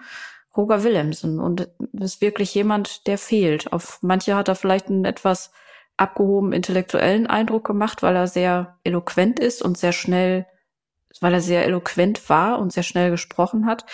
[0.55, 3.71] Roger Willemsen und ist wirklich jemand, der fehlt.
[3.71, 5.51] Auf manche hat er vielleicht einen etwas
[5.97, 10.47] abgehoben intellektuellen Eindruck gemacht, weil er sehr eloquent ist und sehr schnell,
[11.21, 13.85] weil er sehr eloquent war und sehr schnell gesprochen hat.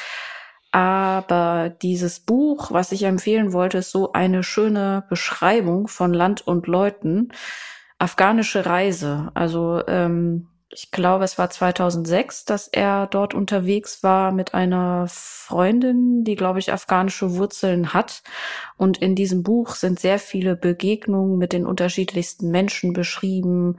[0.71, 6.67] Aber dieses Buch, was ich empfehlen wollte, ist so eine schöne Beschreibung von Land und
[6.67, 7.31] Leuten.
[8.03, 9.31] Afghanische Reise.
[9.33, 16.25] Also ähm, ich glaube, es war 2006, dass er dort unterwegs war mit einer Freundin,
[16.25, 18.21] die, glaube ich, afghanische Wurzeln hat.
[18.75, 23.77] Und in diesem Buch sind sehr viele Begegnungen mit den unterschiedlichsten Menschen beschrieben,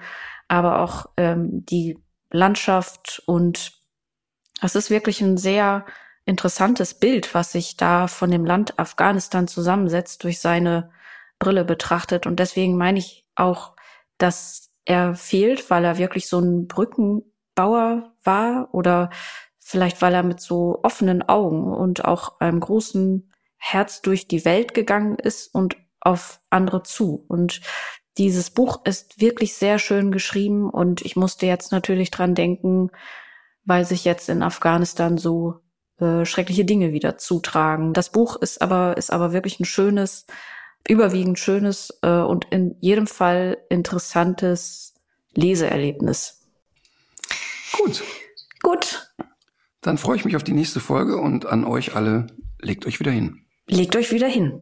[0.48, 1.98] aber auch ähm, die
[2.30, 3.22] Landschaft.
[3.26, 3.72] Und
[4.62, 5.84] es ist wirklich ein sehr
[6.24, 10.90] interessantes Bild, was sich da von dem Land Afghanistan zusammensetzt, durch seine
[11.38, 12.26] Brille betrachtet.
[12.26, 13.73] Und deswegen meine ich auch,
[14.18, 19.10] dass er fehlt, weil er wirklich so ein Brückenbauer war oder
[19.58, 24.74] vielleicht weil er mit so offenen Augen und auch einem großen Herz durch die Welt
[24.74, 27.24] gegangen ist und auf andere zu.
[27.28, 27.62] Und
[28.18, 32.90] dieses Buch ist wirklich sehr schön geschrieben und ich musste jetzt natürlich dran denken,
[33.64, 35.60] weil sich jetzt in Afghanistan so
[35.98, 37.94] äh, schreckliche Dinge wieder zutragen.
[37.94, 40.26] Das Buch ist aber ist aber wirklich ein schönes,
[40.88, 44.94] überwiegend schönes äh, und in jedem Fall interessantes
[45.34, 46.40] Leseerlebnis.
[47.72, 48.02] Gut,
[48.64, 49.12] Gut,
[49.82, 52.28] dann freue ich mich auf die nächste Folge und an euch alle,
[52.58, 53.44] legt euch wieder hin.
[53.68, 54.58] legt euch wieder hin.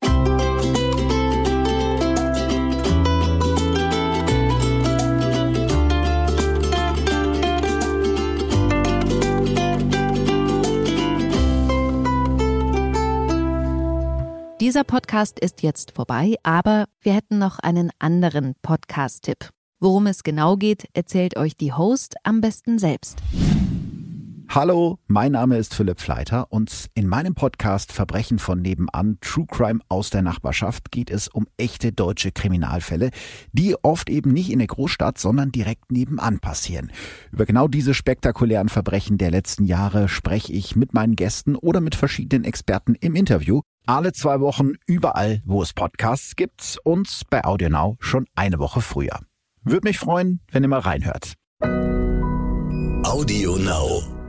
[14.73, 19.51] Dieser Podcast ist jetzt vorbei, aber wir hätten noch einen anderen Podcast-Tipp.
[19.81, 23.19] Worum es genau geht, erzählt euch die Host am besten selbst.
[24.49, 29.81] Hallo, mein Name ist Philipp Fleiter und in meinem Podcast Verbrechen von nebenan, True Crime
[29.91, 33.11] aus der Nachbarschaft, geht es um echte deutsche Kriminalfälle,
[33.53, 36.93] die oft eben nicht in der Großstadt, sondern direkt nebenan passieren.
[37.31, 41.95] Über genau diese spektakulären Verbrechen der letzten Jahre spreche ich mit meinen Gästen oder mit
[41.95, 43.61] verschiedenen Experten im Interview.
[43.87, 49.19] Alle zwei Wochen überall, wo es Podcasts gibt und bei AudioNow schon eine Woche früher.
[49.65, 51.35] Würde mich freuen, wenn ihr mal reinhört.
[53.05, 54.22] Audio Now.